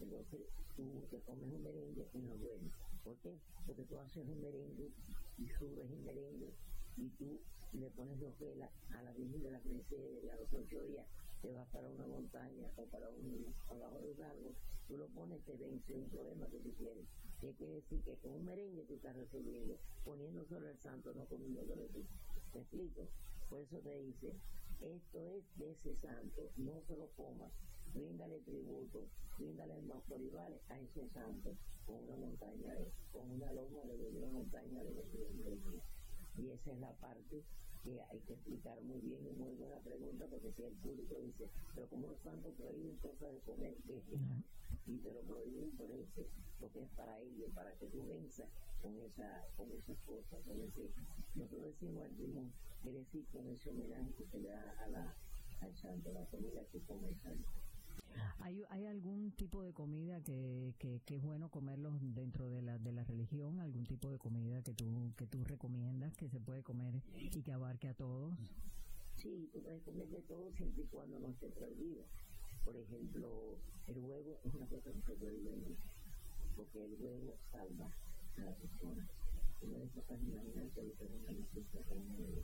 Entonces, 0.00 0.40
tú 0.76 1.02
te 1.10 1.20
comes 1.20 1.44
un 1.52 1.62
merengue 1.62 2.08
y 2.14 2.18
no 2.18 2.32
es 2.34 2.40
bueno. 2.40 2.70
¿Por 3.06 3.16
qué? 3.18 3.38
Porque 3.64 3.84
tú 3.84 4.00
haces 4.00 4.26
un 4.26 4.42
merengue 4.42 4.90
y 5.38 5.46
subes 5.46 5.88
el 5.88 6.00
merengue 6.00 6.50
y 6.96 7.08
tú 7.10 7.40
le 7.72 7.88
pones 7.90 8.18
dos 8.18 8.36
velas 8.40 8.68
a 8.90 9.00
la 9.00 9.12
Virgen 9.12 9.44
de 9.44 9.50
las 9.52 9.64
Mercedes 9.64 10.24
y 10.24 10.28
a 10.28 10.34
los 10.34 10.52
ocho 10.52 10.82
días 10.82 11.06
te 11.40 11.52
vas 11.52 11.68
para 11.68 11.88
una 11.88 12.04
montaña 12.04 12.68
o 12.74 12.84
para 12.86 13.08
un 13.10 13.54
abajo 13.68 14.00
de 14.02 14.24
árbol, 14.24 14.56
tú 14.88 14.96
lo 14.96 15.06
pones, 15.10 15.40
te 15.44 15.54
vence 15.56 15.94
un 15.94 16.08
problema 16.10 16.48
que 16.48 16.58
tú 16.58 16.74
quieres. 16.74 17.06
¿Qué 17.40 17.54
quiere 17.54 17.74
decir? 17.74 18.02
Que 18.02 18.16
con 18.16 18.32
un 18.32 18.44
merengue 18.44 18.82
tú 18.88 18.94
estás 18.94 19.14
resolviendo, 19.14 19.78
poniendo 20.04 20.44
sobre 20.46 20.72
el 20.72 20.78
santo, 20.80 21.14
no 21.14 21.26
comiendo 21.26 21.64
sobre 21.64 21.86
ti. 21.90 22.04
¿Me 22.54 22.60
explico? 22.60 23.06
Por 23.48 23.60
eso 23.60 23.78
te 23.78 24.02
dice, 24.02 24.34
esto 24.80 25.28
es 25.30 25.44
de 25.58 25.70
ese 25.70 25.94
santo, 26.00 26.50
no 26.56 26.82
se 26.88 26.96
lo 26.96 27.08
comas, 27.10 27.52
bríndale 27.96 28.38
tributo, 28.40 29.06
bríndale 29.38 29.80
más 29.82 30.02
floribales 30.04 30.60
a 30.68 30.78
ese 30.78 31.08
santo, 31.10 31.56
con 31.86 31.96
una 32.04 32.16
montaña, 32.16 32.74
de, 32.74 32.92
con 33.12 33.30
una 33.30 33.52
loma 33.52 33.80
de 33.84 34.08
una 34.18 34.28
montaña 34.28 34.82
de, 34.82 34.90
de, 34.92 35.80
y 36.38 36.50
esa 36.50 36.72
es 36.72 36.78
la 36.80 36.92
parte 37.00 37.42
que 37.82 38.00
hay 38.10 38.18
que 38.26 38.34
explicar 38.34 38.80
muy 38.82 39.00
bien 39.00 39.24
y 39.24 39.32
muy 39.38 39.54
buena 39.54 39.78
pregunta 39.78 40.26
porque 40.28 40.52
si 40.52 40.62
el 40.64 40.74
público 40.74 41.14
dice 41.22 41.48
pero 41.74 41.86
como 41.88 42.08
los 42.08 42.20
santos 42.20 42.52
prohíben 42.58 42.96
cosas 42.96 43.32
de 43.32 43.40
comer 43.40 43.74
¿qué 43.86 44.02
y 44.86 44.98
te 44.98 45.12
lo 45.12 45.20
prohíben 45.22 45.70
por 45.78 45.90
eso 45.92 46.26
porque 46.60 46.82
es 46.82 46.90
para 46.96 47.18
ellos 47.20 47.48
para 47.54 47.72
que 47.78 47.86
tú 47.86 48.04
venzas 48.06 48.48
con 48.82 48.98
esa 49.00 49.46
con 49.56 49.70
esas 49.70 49.96
cosas 50.04 50.42
con 50.44 50.60
ese 50.60 50.90
nosotros 51.36 51.66
decimos 51.66 52.04
el 52.04 52.16
limón 52.18 52.52
quiere 52.82 52.98
decir 52.98 53.24
con 53.32 53.46
ese 53.48 53.70
homenaje 53.70 54.12
que 54.18 54.26
se 54.26 54.38
le 54.40 54.48
da 54.48 54.74
a 54.84 54.88
la, 54.88 55.14
al 55.60 55.74
santo 55.76 56.12
la 56.12 56.24
comida 56.26 56.60
que 56.72 56.80
come 56.80 57.08
el 57.08 57.16
santo 57.22 57.48
¿Hay, 58.40 58.64
¿Hay 58.70 58.86
algún 58.86 59.32
tipo 59.32 59.62
de 59.62 59.72
comida 59.72 60.20
que, 60.22 60.74
que, 60.78 61.00
que 61.04 61.16
es 61.16 61.22
bueno 61.22 61.50
comerlo 61.50 61.90
dentro 62.00 62.48
de 62.48 62.62
la, 62.62 62.78
de 62.78 62.92
la 62.92 63.04
religión? 63.04 63.60
¿Algún 63.60 63.86
tipo 63.86 64.10
de 64.10 64.18
comida 64.18 64.62
que 64.62 64.74
tú, 64.74 65.12
que 65.16 65.26
tú 65.26 65.44
recomiendas 65.44 66.16
que 66.16 66.28
se 66.28 66.40
puede 66.40 66.62
comer 66.62 67.02
y 67.16 67.42
que 67.42 67.52
abarque 67.52 67.88
a 67.88 67.94
todos? 67.94 68.34
Sí, 69.16 69.48
tú 69.52 69.62
puedes 69.62 69.82
comer 69.82 70.08
de 70.08 70.20
todo 70.22 70.52
siempre 70.52 70.84
y 70.84 70.86
cuando 70.86 71.18
no 71.18 71.28
esté 71.28 71.48
prohibido. 71.48 72.04
Por 72.64 72.76
ejemplo, 72.76 73.58
el 73.86 73.98
huevo 73.98 74.38
es 74.44 74.54
una 74.54 74.66
cosa 74.66 74.92
que 74.92 75.02
se 75.02 75.12
prohíbe 75.14 75.76
porque 76.56 76.84
el 76.84 76.94
huevo 76.98 77.36
salva 77.52 77.90
a 78.36 78.40
la 78.40 78.54
persona. 78.54 79.08
Uno 79.62 79.78
de 79.78 79.84
imaginar 79.84 80.70
que 80.74 80.80
una 80.80 81.32
noticia 81.32 81.80
con 81.88 81.98
huevo. 82.20 82.42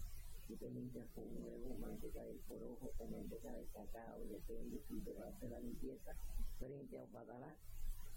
Tú 0.48 0.56
te 0.56 0.70
limpias 0.70 1.06
con 1.14 1.24
huevo, 1.24 1.76
manteca 1.78 2.22
del 2.24 2.38
porojo 2.48 2.92
o 2.98 3.06
manteca 3.06 3.52
de 3.52 3.66
cacao, 3.72 4.24
depende 4.30 4.82
si 4.88 5.00
te 5.00 5.12
vas 5.14 5.26
a 5.26 5.36
hacer 5.36 5.50
la 5.50 5.60
limpieza 5.60 6.14
frente 6.58 6.98
a 6.98 7.04
Obatalá. 7.04 7.56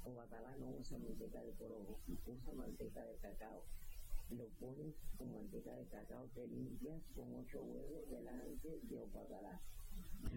Obatalá 0.04 0.56
no 0.58 0.70
usa 0.80 0.98
manteca 0.98 1.42
de 1.42 1.52
porojo, 1.54 2.00
usa 2.26 2.54
manteca 2.54 3.04
de 3.04 3.16
cacao 3.18 3.64
lo 4.32 4.46
pones 4.60 4.96
con 5.18 5.32
manteca 5.32 5.72
de 5.76 5.86
cacao, 5.86 6.28
te 6.34 6.48
limpias 6.48 7.02
con 7.16 7.32
ocho 7.36 7.62
huevos 7.62 8.10
delante 8.10 8.80
de 8.82 8.98
Obatalá. 8.98 9.62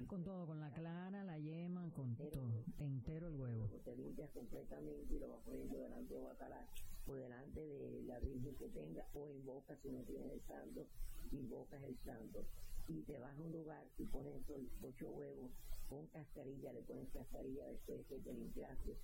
Con 0.07 0.23
todo, 0.25 0.47
con 0.47 0.61
la 0.61 0.71
clara, 0.71 1.25
la 1.25 1.39
yema, 1.39 1.91
con 1.93 2.15
todo, 2.15 2.65
entero 2.79 3.29
el 3.29 3.35
huevo. 3.35 3.67
Te 3.85 3.97
limpias 3.97 4.31
completamente 4.31 5.15
y 5.15 5.19
lo 5.19 5.29
vas 5.29 5.41
poniendo 5.45 5.79
delante 5.79 6.15
de 6.15 6.21
Obatalá 6.21 6.67
o 7.07 7.15
delante 7.15 7.61
de 7.61 8.03
la 8.03 8.19
Virgen 8.21 8.55
que 8.57 8.69
tenga 8.69 9.07
o 9.15 9.31
invocas 9.31 9.79
si 9.83 9.91
no 9.91 10.03
tienes 10.03 10.33
el 10.33 10.43
santo, 10.43 10.87
invocas 11.33 11.83
el 11.83 11.97
santo 12.05 12.45
y 12.89 13.03
te 13.03 13.19
vas 13.19 13.37
a 13.37 13.43
un 13.43 13.53
lugar 13.53 13.87
y 13.99 14.05
pones 14.05 14.35
ocho 14.83 15.11
huevos 15.11 15.51
con 15.89 16.07
cascarilla, 16.09 16.73
le 16.73 16.83
pones 16.83 17.09
cascarilla 17.11 17.67
después 17.67 18.07
que 18.07 18.19
te 18.19 18.33
limpiaste 18.33 18.97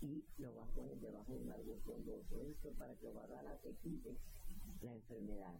y 0.00 0.24
lo 0.38 0.54
vas 0.54 0.68
a 0.68 0.72
poner 0.72 1.00
debajo 1.00 1.32
de 1.34 1.42
un 1.42 1.50
árbol 1.50 1.80
frondoso, 1.84 2.42
esto 2.42 2.70
para 2.72 2.94
que 2.94 3.08
Obatalá 3.08 3.56
te 3.62 3.74
quite 3.82 4.16
la 4.82 4.92
enfermedad 4.92 5.58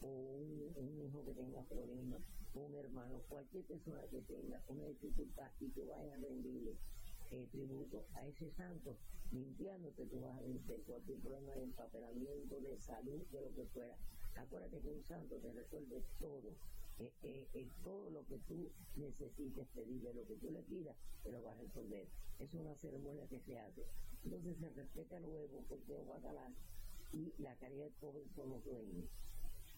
o 0.00 0.08
un, 0.08 1.00
hijo 1.00 1.24
que 1.24 1.32
tenga 1.32 1.62
problemas, 1.62 2.20
un 2.54 2.74
hermano, 2.74 3.22
cualquier 3.28 3.64
persona 3.64 4.02
que 4.10 4.20
tenga 4.22 4.60
una 4.68 4.84
dificultad 4.86 5.50
y 5.60 5.70
que 5.70 5.84
vaya 5.84 6.14
a 6.14 6.18
rendirle 6.18 6.76
eh, 7.30 7.48
tributo 7.50 8.04
a 8.14 8.26
ese 8.26 8.50
santo, 8.52 8.96
limpiándote 9.32 10.04
tú 10.06 10.20
vas 10.20 10.36
a 10.36 10.42
vencer 10.42 10.80
cualquier 10.82 11.18
problema 11.20 11.52
de 11.52 11.62
empapelamiento, 11.64 12.60
de 12.60 12.78
salud, 12.80 13.22
de 13.32 13.40
lo 13.40 13.54
que 13.54 13.64
fuera. 13.72 13.96
Acuérdate 14.36 14.80
que 14.80 14.88
un 14.88 15.04
santo 15.04 15.36
te 15.36 15.52
resuelve 15.52 16.02
todo. 16.18 16.50
Eh, 16.98 17.12
eh, 17.22 17.48
eh, 17.54 17.68
todo 17.82 18.10
lo 18.10 18.24
que 18.26 18.38
tú 18.46 18.70
necesites 18.96 19.66
pedirle, 19.74 20.14
lo 20.14 20.26
que 20.26 20.36
tú 20.36 20.50
le 20.50 20.62
pidas, 20.62 20.96
te 21.22 21.32
lo 21.32 21.42
va 21.42 21.52
a 21.52 21.56
resolver. 21.56 22.06
Es 22.38 22.54
una 22.54 22.74
ceremonia 22.76 23.26
que 23.28 23.40
se 23.40 23.58
hace. 23.58 23.84
Entonces 24.24 24.56
se 24.58 24.70
respeta 24.70 25.16
el 25.16 25.24
huevo 25.24 25.64
porque 25.68 25.96
es 25.96 26.06
guatalán 26.06 26.54
y 27.12 27.32
la 27.38 27.54
caridad 27.56 27.90
pobre 28.00 28.24
son 28.34 28.50
los 28.50 28.64
dueños 28.64 29.04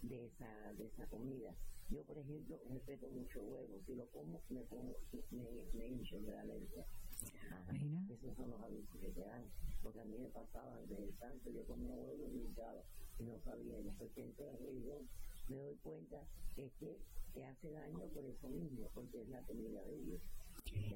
de 0.03 0.27
esa, 0.27 0.73
de 0.75 0.87
esa 0.87 1.07
comida. 1.07 1.55
Yo, 1.90 2.03
por 2.03 2.19
ejemplo, 2.19 2.59
respeto 2.69 3.09
mucho 3.09 3.40
huevo. 3.42 3.81
Si 3.87 3.95
lo 3.95 4.07
como, 4.11 4.40
me, 4.49 4.61
pongo, 4.62 4.97
me, 5.31 5.45
me 5.75 5.87
hincho 5.87 6.21
de 6.21 6.37
alergia. 6.38 6.87
Ajá. 7.24 8.07
Esos 8.11 8.37
son 8.37 8.50
los 8.50 8.62
avisos 8.62 9.00
que 9.00 9.09
te 9.09 9.20
dan. 9.20 9.44
Porque 9.83 10.00
a 10.00 10.05
mí 10.05 10.18
me 10.18 10.29
pasaba 10.29 10.81
desde 10.81 11.05
el 11.05 11.14
santo, 11.18 11.50
yo 11.50 11.64
comía 11.64 11.94
huevo 11.94 12.29
y 12.33 12.46
hinchaba 12.46 12.83
y 13.18 13.24
no 13.24 13.38
sabía. 13.44 13.79
Y 13.79 13.83
después 13.85 14.11
que 14.12 14.24
entré 14.24 14.48
a 14.48 14.52
la 14.52 14.59
religión, 14.59 15.09
me 15.48 15.57
doy 15.57 15.76
cuenta 15.83 16.22
es 16.57 16.72
que 16.81 16.98
te 17.35 17.44
hace 17.44 17.70
daño 17.70 18.05
por 18.14 18.24
eso 18.24 18.48
mismo, 18.48 18.88
porque 18.94 19.22
es 19.22 19.29
la 19.29 19.42
comida 19.42 19.83
de 19.83 19.98
Dios. 20.00 20.20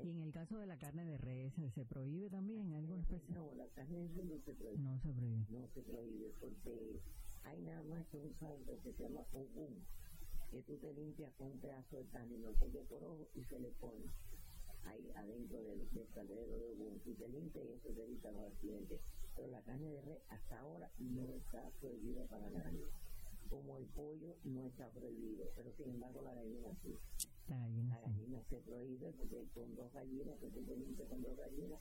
Y 0.03 0.11
en 0.11 0.21
el 0.23 0.33
caso 0.33 0.59
de 0.59 0.67
la 0.67 0.79
carne 0.79 1.05
de 1.05 1.19
res, 1.19 1.53
¿se 1.75 1.85
prohíbe 1.85 2.29
también 2.31 2.73
algo 2.73 2.97
especial? 2.97 3.39
No, 3.39 3.55
la 3.55 3.69
carne 3.69 3.99
de 3.99 4.09
res 4.09 4.25
no 4.25 4.39
se 4.41 4.55
prohíbe. 4.55 4.83
No 4.83 4.99
se 5.01 5.13
prohíbe. 5.13 5.47
No 5.51 5.69
se 5.69 5.83
prohíbe, 5.83 6.33
porque 6.41 7.01
hay 7.45 7.61
nada 7.63 7.83
más 7.85 8.07
que 8.09 8.19
un 8.19 8.35
santo 8.39 8.81
que 8.83 8.93
se 8.93 9.03
llama 9.03 9.21
Ogún, 9.33 9.85
que 10.51 10.63
tú 10.63 10.77
te 10.79 10.93
limpias 10.95 11.33
con 11.35 11.53
un 11.53 11.61
pedazo 11.61 11.97
de 11.97 12.05
carne, 12.07 12.39
lo 12.39 12.53
toque 12.55 12.81
por 12.89 13.05
ojo 13.05 13.29
y 13.35 13.45
se 13.45 13.61
le 13.61 13.69
pone 13.81 14.07
ahí 14.85 15.11
adentro 15.15 15.63
del, 15.63 15.89
del 15.93 16.09
caldero 16.11 16.47
de 16.47 16.65
Ogún. 16.73 17.01
Y 17.05 17.15
te 17.15 17.29
limpia 17.29 17.65
y 17.65 17.73
eso 17.73 17.89
evita 17.89 18.31
los 18.33 18.53
accidentes. 18.53 19.01
Pero 19.37 19.49
la 19.49 19.63
carne 19.63 19.91
de 19.91 20.03
res 20.03 20.19
hasta 20.29 20.59
ahora 20.61 20.91
no 20.99 21.35
está 21.35 21.71
prohibida 21.81 22.25
para 22.27 22.51
nadie 22.51 22.87
como 23.51 23.77
el 23.79 23.85
pollo 23.87 24.37
no 24.45 24.65
está 24.65 24.89
prohibido, 24.91 25.51
pero 25.57 25.73
sin 25.77 25.91
embargo 25.91 26.23
la 26.23 26.35
gallina 26.35 26.69
sí. 26.83 26.97
La 27.49 27.59
gallina, 27.59 28.01
la 28.01 28.09
gallina 28.09 28.43
se 28.49 28.57
prohíbe 28.59 29.13
porque 29.19 29.45
con 29.53 29.75
dos 29.75 29.93
gallinas, 29.93 30.39
que 30.39 30.47
tú 30.51 30.63
te 30.63 31.05
con 31.05 31.21
dos 31.21 31.37
gallinas, 31.37 31.81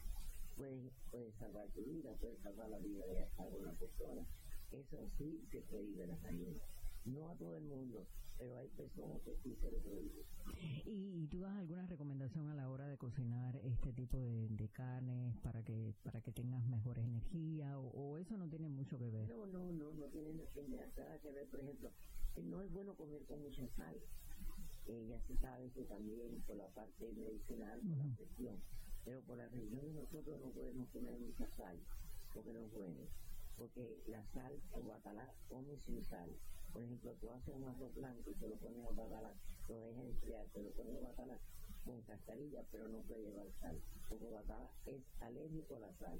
puedes, 0.57 0.91
puedes 1.11 1.35
salvar 1.35 1.67
tu 1.69 1.83
vida, 1.83 2.11
puedes 2.19 2.39
salvar 2.41 2.69
la 2.69 2.79
vida 2.79 3.05
de 3.05 3.27
alguna 3.37 3.73
persona. 3.73 4.25
Eso 4.71 5.07
sí 5.17 5.45
se 5.51 5.61
prohíbe 5.61 6.07
la 6.07 6.17
gallina. 6.17 6.59
No 7.05 7.29
a 7.29 7.35
todo 7.35 7.57
el 7.57 7.63
mundo, 7.63 8.07
pero 8.39 8.57
hay 8.57 8.69
personas 8.69 9.21
que 9.21 9.35
sí 9.43 9.55
se 9.61 9.69
lo 9.69 9.77
prohíben. 9.79 10.23
¿Y, 10.85 11.23
¿Y, 11.23 11.27
tú 11.27 11.39
das 11.39 11.55
alguna 11.57 11.85
recomendación 11.85 12.47
a 12.47 12.55
la 12.55 12.69
hora 12.69 12.87
de 12.87 12.97
cocinar 12.97 13.57
este 13.57 13.91
tipo 13.91 14.17
de, 14.17 14.47
de 14.47 14.69
carnes 14.69 15.37
para 15.41 15.61
que 15.61 15.93
para 16.03 16.21
que 16.21 16.31
tengas 16.31 16.65
mejor 16.65 16.97
energía 16.99 17.77
o, 17.77 17.87
o, 17.89 18.17
eso 18.17 18.37
no 18.37 18.47
tiene 18.49 18.69
mucho 18.69 18.97
que 18.97 19.09
ver? 19.09 19.27
No, 19.29 19.45
no, 19.45 19.71
no, 19.73 19.93
no 19.93 20.05
tiene 20.05 20.33
nada 20.33 21.19
que 21.21 21.31
ver. 21.31 21.47
Por 21.49 21.59
ejemplo, 21.59 21.91
no 22.41 22.61
es 22.61 22.71
bueno 22.71 22.95
comer 22.95 23.23
con 23.25 23.41
mucha 23.41 23.67
sal. 23.75 23.95
Eh, 24.87 25.05
ya 25.09 25.19
se 25.27 25.37
sabe 25.37 25.69
que 25.71 25.83
también 25.83 26.41
por 26.47 26.55
la 26.55 26.67
parte 26.69 27.11
medicinal, 27.13 27.79
por 27.81 27.89
uh 27.89 27.93
-huh. 27.93 28.09
la 28.09 28.15
presión, 28.15 28.55
pero 29.05 29.21
por 29.21 29.37
la 29.37 29.47
religión 29.49 29.93
nosotros 29.93 30.39
no 30.41 30.49
podemos 30.51 30.89
comer 30.89 31.19
mucha 31.19 31.47
sal, 31.57 31.77
porque 32.33 32.53
no 32.53 32.59
es 32.59 32.71
bueno. 32.71 33.01
Porque 33.57 34.01
la 34.07 34.25
sal, 34.33 34.53
el 34.73 34.83
guatalá, 34.83 35.33
come 35.49 35.77
sin 35.85 36.03
sal. 36.05 36.29
Por 36.73 36.83
ejemplo, 36.83 37.13
tú 37.19 37.29
haces 37.31 37.53
un 37.55 37.63
arroz 37.63 37.93
blanco 37.95 38.29
y 38.29 38.33
te 38.35 38.47
lo 38.47 38.55
pones 38.57 38.85
a 38.85 38.91
batalá, 38.91 39.33
lo 39.67 39.81
dejas 39.81 40.05
enfriar, 40.05 40.45
te 40.53 40.61
lo 40.61 40.69
pones 40.71 40.97
a 40.97 41.07
batalá 41.07 41.39
con 41.85 42.01
cascarilla, 42.03 42.63
pero 42.71 42.87
no 42.89 42.99
puede 43.01 43.23
llevar 43.23 43.47
sal, 43.59 43.81
porque 44.07 44.29
batalá 44.29 44.69
es 44.85 45.01
alérgico 45.21 45.75
a 45.75 45.79
la 45.79 45.93
sal. 45.93 46.19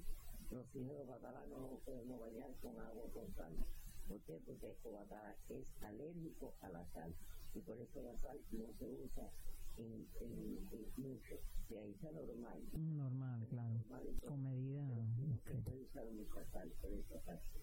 Los 0.51 0.75
hijos 0.75 0.97
de 0.97 1.05
batalá 1.05 1.45
no 1.47 1.79
podemos 1.85 2.19
bañar 2.19 2.51
con 2.61 2.79
agua 2.79 3.03
con 3.13 3.31
sal. 3.35 3.53
¿Por 4.07 4.19
qué? 4.21 4.39
Porque 4.45 4.75
el 4.83 4.91
batalá 4.91 5.35
es 5.49 5.65
alérgico 5.81 6.55
a 6.61 6.69
la 6.69 6.85
sal 6.87 7.13
y 7.53 7.59
por 7.59 7.77
eso 7.79 8.01
la 8.01 8.17
sal 8.17 8.39
no 8.51 8.73
se 8.79 8.85
usa 8.87 9.29
en, 9.77 10.07
en, 10.21 10.67
en 10.71 11.03
mucho. 11.03 11.35
De 11.69 11.77
ahí 11.77 11.91
está 11.91 12.11
normal. 12.11 12.59
Normal, 12.73 13.47
claro. 13.47 13.77
Normal, 13.89 14.19
con 14.25 14.43
medida. 14.43 14.81
No 14.87 15.37
se 15.45 15.53
puede 15.61 15.81
usar 15.83 16.05
mucha 16.11 16.43
sal 16.51 16.71
por 16.81 16.91
esa 16.93 17.19
parte. 17.21 17.59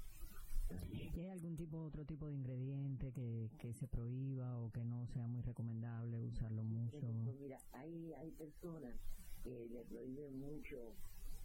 ¿Y 1.14 1.20
hay 1.20 1.28
algún 1.28 1.56
tipo, 1.56 1.82
otro 1.82 2.04
tipo 2.04 2.26
de 2.28 2.34
ingrediente 2.34 3.12
que, 3.12 3.50
que 3.58 3.72
se 3.74 3.86
prohíba 3.88 4.58
o 4.58 4.70
que 4.70 4.84
no 4.84 5.06
sea 5.06 5.26
muy 5.26 5.42
recomendable 5.42 6.20
usarlo 6.20 6.62
mucho? 6.62 7.00
Pues 7.00 7.40
mira, 7.40 7.58
hay, 7.72 8.12
hay 8.14 8.30
personas 8.32 8.94
que 9.42 9.68
le 9.70 9.82
prohíben 9.84 10.38
mucho, 10.38 10.92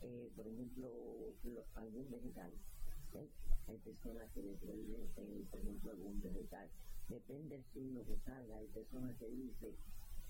eh, 0.01 0.29
por 0.35 0.47
ejemplo, 0.47 0.89
lo, 1.43 1.65
algún 1.75 2.09
vegetal. 2.11 2.51
¿eh? 3.13 3.27
Hay 3.67 3.77
personas 3.77 4.29
que 4.33 4.41
le 4.41 4.53
prohíben, 4.55 5.01
eh, 5.17 5.45
por 5.49 5.59
ejemplo, 5.59 5.91
algún 5.91 6.21
vegetal. 6.21 6.67
Depende 7.07 7.55
del 7.55 7.65
signo 7.73 8.03
que 8.05 8.17
salga. 8.25 8.57
Hay 8.57 8.67
personas 8.67 9.15
que 9.17 9.29
dicen 9.29 9.75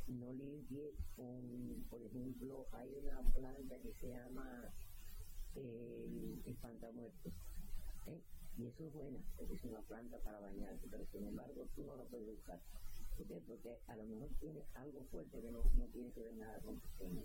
no 0.08 0.34
limpie 0.34 0.93
con, 1.15 1.86
por 1.89 2.01
ejemplo, 2.01 2.65
hay 2.73 2.89
una 3.01 3.21
planta 3.32 3.75
que 3.82 3.93
se 4.01 4.10
llama 4.10 4.69
eh, 5.56 6.41
espantamuertos. 6.45 7.34
¿eh? 8.08 8.21
Y 8.62 8.67
eso 8.67 8.86
es 8.86 8.93
buena, 8.93 9.19
porque 9.36 9.56
es 9.56 9.63
una 9.63 9.82
planta 9.82 10.19
para 10.19 10.39
bañarse, 10.39 10.88
pero 10.91 11.04
sin 11.08 11.26
embargo 11.26 11.67
tú 11.76 11.84
no 11.84 11.95
la 11.95 12.04
puedes 12.04 12.30
usar. 12.30 12.60
¿Por 13.17 13.26
qué? 13.26 13.41
Porque 13.47 13.76
a 13.88 13.95
lo 13.95 14.06
mejor 14.06 14.30
tiene 14.39 14.63
algo 14.76 15.04
fuerte 15.06 15.41
que 15.41 15.52
no, 15.52 15.63
no 15.74 15.86
tiene 15.88 16.12
que 16.12 16.21
ver 16.21 16.36
nada 16.36 16.60
con 16.60 16.80
tu 16.80 16.88
sueño. 16.89 17.24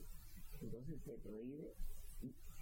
Entonces 0.62 0.98
se 1.04 1.12
prohíbe 1.18 1.74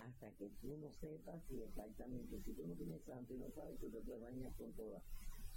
hasta 0.01 0.31
que 0.33 0.51
tú 0.61 0.77
no 0.79 0.93
sepas 0.93 1.41
si 1.49 1.63
exactamente, 1.63 2.43
si 2.43 2.53
tú 2.53 2.67
no 2.67 2.75
tienes 2.75 3.01
santo 3.05 3.33
y 3.35 3.39
no 3.39 3.51
sabes, 3.53 3.79
tú 3.79 3.89
te 3.91 4.01
puedes 4.01 4.21
bañar 4.21 4.53
con 4.57 4.73
todas. 4.73 5.03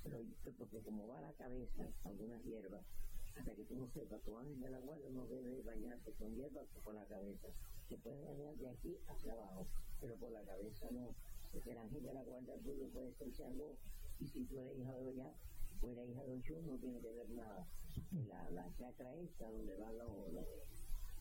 Pero 0.03 0.23
porque 0.55 0.79
como 0.81 1.07
va 1.07 1.17
a 1.17 1.21
la 1.21 1.33
cabeza, 1.33 1.89
algunas 2.03 2.43
hierbas, 2.43 2.85
hasta 3.35 3.55
que 3.55 3.63
tú 3.63 3.75
no 3.75 3.87
sepas, 3.87 4.21
tu 4.21 4.37
ángel 4.37 4.59
de 4.59 4.69
la 4.69 4.79
guardia 4.79 5.09
no 5.09 5.25
debe 5.25 5.63
bañarse 5.63 6.11
con 6.13 6.35
hierbas 6.35 6.67
con 6.83 6.95
la 6.95 7.05
cabeza. 7.05 7.47
Te 7.89 7.97
puedes 7.97 8.23
bañar 8.23 8.55
de 8.57 8.69
aquí 8.69 8.97
hacia 9.07 9.33
abajo, 9.33 9.65
pero 9.99 10.15
por 10.17 10.31
la 10.31 10.43
cabeza 10.43 10.87
no 10.91 11.15
porque 11.51 11.71
el 11.71 11.77
ángel 11.77 12.03
de 12.03 12.13
la 12.13 12.23
guardia 12.23 12.55
tuyo 12.63 12.87
puede 12.89 13.13
ser 13.13 13.29
Shango, 13.31 13.77
y 14.19 14.27
si 14.27 14.45
tú 14.45 14.59
eres 14.59 14.77
hija 14.77 14.93
de 14.93 15.05
Oya, 15.05 15.33
eres 15.83 16.09
hija 16.09 16.23
de 16.23 16.33
Oshun, 16.33 16.67
no 16.67 16.77
tiene 16.77 16.99
que 16.99 17.11
ver 17.11 17.29
nada. 17.29 17.67
La, 18.27 18.49
la 18.51 18.75
chacra 18.77 19.15
esta, 19.15 19.49
donde 19.49 19.75
va 19.77 19.91
lo, 19.91 20.29
lo, 20.31 20.45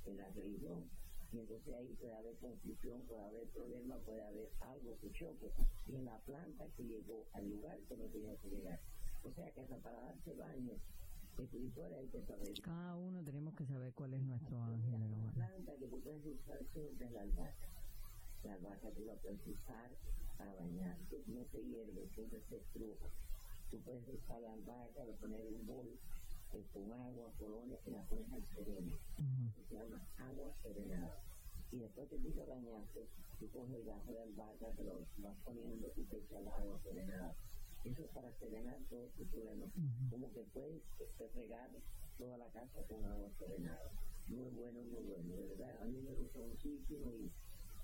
en 0.07 0.17
la 0.17 0.29
religión, 0.31 0.85
y 1.33 1.39
entonces 1.39 1.75
ahí 1.75 1.93
puede 2.01 2.15
haber 2.15 2.37
confusión, 2.37 3.03
puede 3.03 3.23
haber 3.23 3.47
problemas, 3.49 4.01
puede 4.05 4.23
haber 4.23 4.51
algo 4.61 4.97
que 5.01 5.11
choque, 5.13 5.53
y 5.87 5.95
en 5.97 6.05
la 6.05 6.19
planta 6.21 6.67
que 6.77 6.85
llegó 6.85 7.27
al 7.33 7.49
lugar 7.49 7.79
que 7.89 7.97
no 7.97 8.05
tenía 8.07 8.37
que 8.37 8.49
llegar. 8.49 8.81
O 9.25 9.33
sea 9.33 9.51
que 9.51 9.61
hasta 9.61 9.77
para 9.79 10.01
darse 10.03 10.35
baño 10.35 10.73
espiritual 11.39 11.93
hay 11.95 12.07
que 12.09 12.23
saber. 12.23 12.61
Cada 12.63 12.97
uno 12.97 13.23
tenemos 13.25 13.55
que 13.55 13.67
saber 13.67 13.93
cuál 13.93 14.15
es 14.15 14.23
nuestro 14.23 14.63
ángel 14.63 14.93
la 14.93 15.33
planta 15.33 15.73
que 15.77 15.87
tú 15.89 16.01
puedes 16.01 16.25
usar 16.25 16.59
es 16.75 17.13
la 17.13 17.21
albahaca 17.23 17.76
la 18.47 18.55
albahaca 18.55 18.91
tú 18.91 19.05
la 19.05 19.15
puedes 19.15 19.47
usar 19.47 19.91
para 20.39 20.55
bañarte, 20.55 21.23
no 21.27 21.45
se 21.51 21.63
hierve, 21.65 22.09
siempre 22.15 22.41
se 22.49 22.57
estruja. 22.57 23.07
Tú 23.71 23.79
puedes 23.81 24.07
usar 24.09 24.41
la 24.41 24.53
albahaca, 24.53 25.05
le 25.05 25.13
poner 25.15 25.41
un 25.47 25.67
bol 25.67 25.99
con 26.73 26.93
agua, 26.93 27.33
colonia, 27.39 27.79
y 27.87 27.91
la 27.91 28.03
pones 28.05 28.33
al 28.33 28.45
sereno. 28.55 28.97
Se 29.69 29.75
llama 29.75 30.01
agua 30.19 30.55
serenada. 30.63 31.21
Y 31.73 31.79
después 31.79 32.09
que 32.09 32.19
tú 32.19 32.31
te 32.31 32.45
bañaste, 32.45 33.07
tú 33.41 33.51
coges 33.51 33.75
el 33.77 33.85
gajo 33.85 34.13
de 34.13 34.23
albahaca, 34.23 34.71
te 34.77 34.85
lo 34.85 35.05
vas 35.19 35.37
poniendo 35.45 35.93
y 35.97 36.03
te 36.05 36.17
echas 36.19 36.41
el 36.41 36.49
agua 36.49 36.81
serenada. 36.83 37.35
Eso 37.85 38.03
es 38.03 38.11
para 38.11 38.33
serenar 38.39 38.79
problemas. 38.89 39.69
Uh 39.77 39.81
-huh. 39.81 40.11
Como 40.11 40.33
que 40.33 40.43
puedes 40.53 40.83
regar 41.35 41.71
toda 42.19 42.39
la 42.39 42.49
casa 42.51 42.83
con 42.89 43.05
agua 43.05 43.31
serenada. 43.39 43.91
Muy 44.29 44.51
bueno, 44.51 44.83
muy 44.83 45.03
bueno, 45.05 45.37
de 45.37 45.47
verdad. 45.55 45.83
A 45.83 45.85
mí 45.85 46.01
me 46.01 46.13
gusta 46.15 46.39
muchísimo 46.41 47.13
y 47.13 47.31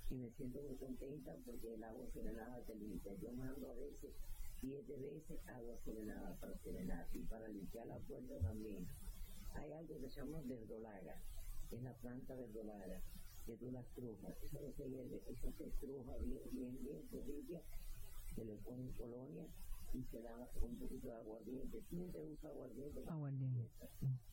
y 0.09 0.15
me 0.15 0.29
siento 0.31 0.61
muy 0.61 0.75
contenta 0.75 1.35
porque 1.45 1.73
el 1.73 1.83
agua 1.83 2.07
serenada 2.13 2.61
te 2.65 2.75
limpia. 2.75 3.13
Yo 3.21 3.31
mando 3.33 3.71
a 3.71 3.75
veces 3.75 4.11
siete 4.59 4.95
veces 4.95 5.39
agua 5.47 5.77
serenada 5.83 6.35
para 6.39 6.57
serenar 6.59 7.07
y 7.13 7.19
para 7.23 7.47
limpiar 7.47 7.87
la 7.87 7.97
puerta 7.99 8.39
también. 8.39 8.87
Hay 9.55 9.71
algo 9.71 9.99
que 9.99 10.09
se 10.09 10.21
llama 10.21 10.41
verdolaga, 10.45 11.21
es 11.71 11.81
la 11.83 11.93
planta 11.93 12.35
verdolaga, 12.35 13.01
que 13.45 13.55
tú 13.57 13.71
la 13.71 13.81
estrujas, 13.81 14.35
eso 14.41 14.59
no 14.61 14.71
se 14.73 14.89
hierve, 14.89 15.21
eso 15.27 15.51
se 15.57 15.67
estruja 15.67 16.17
bien, 16.17 16.41
bien, 16.51 16.77
bien, 16.81 17.09
se 17.09 17.23
limpia, 17.25 17.61
se 18.35 18.45
le 18.45 18.55
pone 18.57 18.91
colonia 18.97 19.45
y 19.93 20.03
se 20.03 20.21
da 20.21 20.49
un 20.61 20.79
poquito 20.79 21.07
de 21.07 21.15
aguardiente. 21.15 21.81
Siempre 21.89 22.21
usa 22.21 22.49
aguardiente. 22.49 23.03
Aguardiente. 23.07 23.69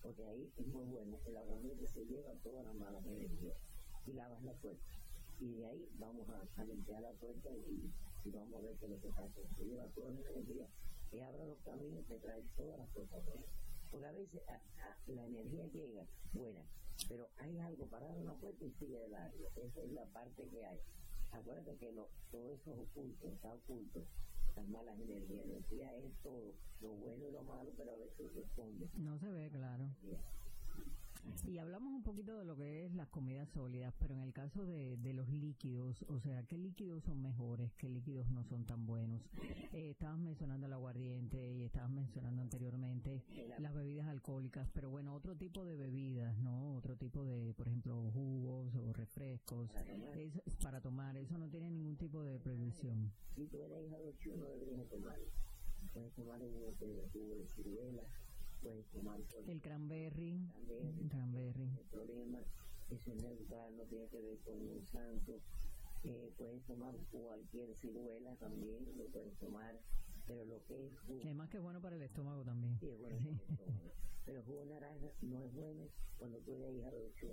Porque 0.01 0.25
ahí 0.25 0.51
es 0.57 0.67
muy 0.67 0.87
bueno, 0.87 1.19
el 1.27 1.37
aguardiente 1.37 1.87
se 1.89 2.05
lleva 2.07 2.33
todas 2.43 2.65
las 2.65 2.75
malas 2.77 3.05
energías 3.05 3.59
y 4.07 4.13
lavas 4.13 4.43
la 4.43 4.53
puerta 4.55 5.00
y 5.41 5.55
de 5.55 5.67
ahí 5.67 5.89
vamos 5.99 6.29
a, 6.29 6.61
a 6.61 6.65
limpiar 6.65 7.01
la 7.01 7.13
puerta 7.13 7.49
y, 7.51 7.91
y, 8.25 8.31
vamos 8.31 8.55
a 8.55 8.63
ver 8.63 8.77
qué 8.77 8.85
es 8.85 8.91
lo 8.91 9.01
que 9.01 9.09
pasa. 9.09 9.41
Se 9.57 9.65
lleva 9.65 9.87
toda 9.89 10.11
la 10.11 10.21
energía 10.21 10.69
y 11.13 11.21
abra 11.21 11.45
los 11.47 11.59
caminos, 11.61 12.05
te 12.07 12.19
trae 12.19 12.43
todas 12.57 12.79
las 12.79 12.89
cosas 12.91 13.25
buenas. 13.25 13.49
Porque 13.91 14.07
a 14.07 14.13
veces 14.13 14.41
a, 14.49 14.55
a, 14.55 14.97
la 15.07 15.25
energía 15.27 15.67
llega 15.73 16.05
buena, 16.33 16.63
pero 17.09 17.29
hay 17.39 17.59
algo 17.59 17.87
para 17.87 18.07
dar 18.07 18.19
una 18.19 18.35
puerta 18.35 18.65
y 18.65 18.71
sigue 18.79 18.99
de 18.99 19.09
largo. 19.09 19.51
Esa 19.57 19.83
es 19.83 19.93
la 19.93 20.05
parte 20.07 20.47
que 20.49 20.65
hay. 20.65 20.79
Acuérdate 21.33 21.77
que 21.77 21.93
lo, 21.93 22.09
todo 22.31 22.53
eso 22.53 22.73
es 22.73 22.79
oculto, 22.79 23.29
está 23.29 23.55
oculto. 23.55 24.05
Las 24.57 24.69
malas 24.69 24.99
energías, 25.01 25.47
la 25.47 25.55
energía 25.55 25.97
es 25.97 26.13
todo, 26.23 26.53
lo 26.81 26.91
bueno 26.91 27.29
y 27.29 27.33
lo 27.33 27.43
malo, 27.45 27.71
pero 27.77 27.93
a 27.93 27.97
veces 27.97 28.31
se 28.33 28.41
esconde. 28.41 28.89
No 28.95 29.19
se 29.19 29.31
ve, 29.31 29.49
claro. 29.51 29.89
Y 31.47 31.59
hablamos 31.59 31.93
un 31.93 32.03
poquito 32.03 32.37
de 32.39 32.45
lo 32.45 32.57
que 32.57 32.85
es 32.85 32.95
las 32.95 33.09
comidas 33.09 33.49
sólidas, 33.51 33.95
pero 33.99 34.15
en 34.15 34.21
el 34.21 34.33
caso 34.33 34.67
de, 34.67 34.97
de 34.99 35.13
los 35.13 35.29
líquidos, 35.29 36.05
o 36.09 36.21
sea, 36.21 36.43
¿qué 36.45 36.59
líquidos 36.59 37.03
son 37.05 37.23
mejores? 37.23 37.73
¿Qué 37.75 37.89
líquidos 37.89 38.29
no 38.31 38.45
son 38.45 38.65
tan 38.67 38.87
buenos? 38.87 39.23
Eh, 39.73 39.91
estabas 39.91 40.19
mencionando 40.19 40.67
el 40.67 40.73
aguardiente 40.73 41.55
y 41.55 41.63
estabas 41.63 41.91
mencionando 41.91 42.43
anteriormente 42.43 43.25
las 43.59 43.75
bebidas 43.75 44.07
alcohólicas, 44.09 44.69
pero 44.73 44.91
bueno, 44.91 45.15
otro 45.15 45.37
tipo 45.37 45.65
de 45.65 45.77
bebidas, 45.77 46.37
¿no? 46.39 46.75
Otro 46.75 46.97
tipo 46.97 47.25
de, 47.25 47.55
por 47.55 47.69
ejemplo, 47.69 48.11
jugos 48.13 48.75
o 48.75 48.93
refrescos. 48.93 49.71
Es, 50.15 50.57
para 50.57 50.81
tomar, 50.81 51.17
eso 51.17 51.39
no 51.39 51.49
tiene 51.49 51.71
ningún 51.71 51.97
tipo 51.97 52.23
de 52.23 52.39
prohibición. 52.39 53.13
Si 53.35 53.47
tú 53.47 53.63
eres 53.63 53.87
hija 53.87 53.99
de 53.99 54.15
deberías 54.59 54.89
tomar. 54.89 55.19
Puedes 55.93 56.13
tomar 56.13 56.41
un 56.43 56.53
jugo 57.13 57.35
de 57.37 57.47
ciruela, 57.49 58.03
puedes 58.63 58.87
tomar 58.91 59.19
el 59.47 59.61
cranberry, 59.61 60.49
cranberry. 60.49 61.09
cranberry. 61.09 61.63
El 61.79 61.87
problema 61.91 62.39
es 62.91 63.07
neutral, 63.07 63.77
no 63.77 63.85
tiene 63.85 64.07
que 64.09 64.21
ver 64.21 64.39
con 64.39 64.55
un 64.57 64.87
santo. 64.87 65.41
Eh, 66.03 66.33
puedes 66.37 66.63
tomar 66.65 66.95
cualquier 67.11 67.75
ciruela 67.77 68.35
también, 68.37 68.87
lo 68.97 69.05
puedes 69.07 69.37
tomar, 69.39 69.79
pero 70.27 70.45
lo 70.45 70.65
que 70.65 70.87
es 70.87 70.99
jugo, 71.01 71.21
Además 71.23 71.51
que 71.51 71.57
es 71.59 71.63
bueno 71.63 71.81
para 71.81 71.97
el 71.97 72.03
estómago 72.03 72.43
también. 72.43 72.79
sí, 72.81 72.89
es 72.89 72.99
bueno 72.99 73.19
para 73.19 73.35
el 73.35 73.51
estómago. 73.51 73.91
pero 74.25 74.43
jugo 74.45 74.61
de 74.61 74.67
naranja 74.67 75.13
no 75.23 75.45
es 75.45 75.53
bueno 75.53 75.89
cuando 76.19 76.39
tú 76.39 76.53
de 76.53 76.71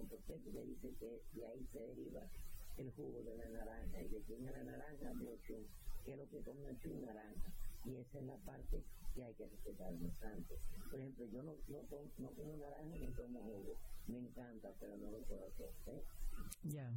¿Por 0.10 0.20
qué? 0.24 0.34
Porque 0.44 0.64
dice 0.64 0.94
que 1.00 1.22
de 1.34 1.46
ahí 1.46 1.68
se 1.72 1.80
deriva 1.80 2.22
el 2.78 2.92
jugo 2.92 3.24
de 3.24 3.36
la 3.38 3.50
naranja 3.50 4.02
y 4.02 4.08
de 4.10 4.22
quién 4.22 4.46
es 4.46 4.52
la 4.52 4.64
naranja 4.64 5.14
de 5.14 5.30
opción 5.32 5.64
que 6.04 6.12
es 6.12 6.18
lo 6.18 6.30
que 6.30 6.42
come 6.42 6.70
un 6.70 7.02
naranja 7.02 7.52
y 7.86 7.96
esa 7.96 8.20
es 8.20 8.26
la 8.26 8.38
parte 8.38 8.84
que 9.18 9.24
hay 9.24 9.34
que 9.34 9.48
respetar 9.48 9.92
bastante. 10.00 10.60
Por 10.92 11.00
ejemplo, 11.00 11.26
yo 11.26 11.42
no, 11.42 11.56
no, 11.70 11.80
tomo, 11.90 12.12
no 12.20 12.30
como 12.30 12.56
naranja 12.58 12.98
ni 13.00 13.08
tomo 13.14 13.42
jugo. 13.42 13.80
Me 14.06 14.20
encanta, 14.20 14.72
pero 14.80 14.96
no 14.98 15.10
lo 15.10 15.18
puedo 15.24 15.48
hacer. 15.48 15.74
¿eh? 15.88 16.04
Ya. 16.64 16.94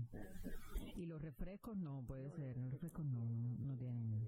Y 0.96 1.06
los 1.06 1.22
refrescos 1.22 1.78
no, 1.78 2.04
puede 2.06 2.30
ser. 2.30 2.58
Los 2.58 2.72
refrescos 2.72 3.06
no, 3.06 3.24
no, 3.24 3.56
no 3.56 3.76
tienen. 3.76 4.20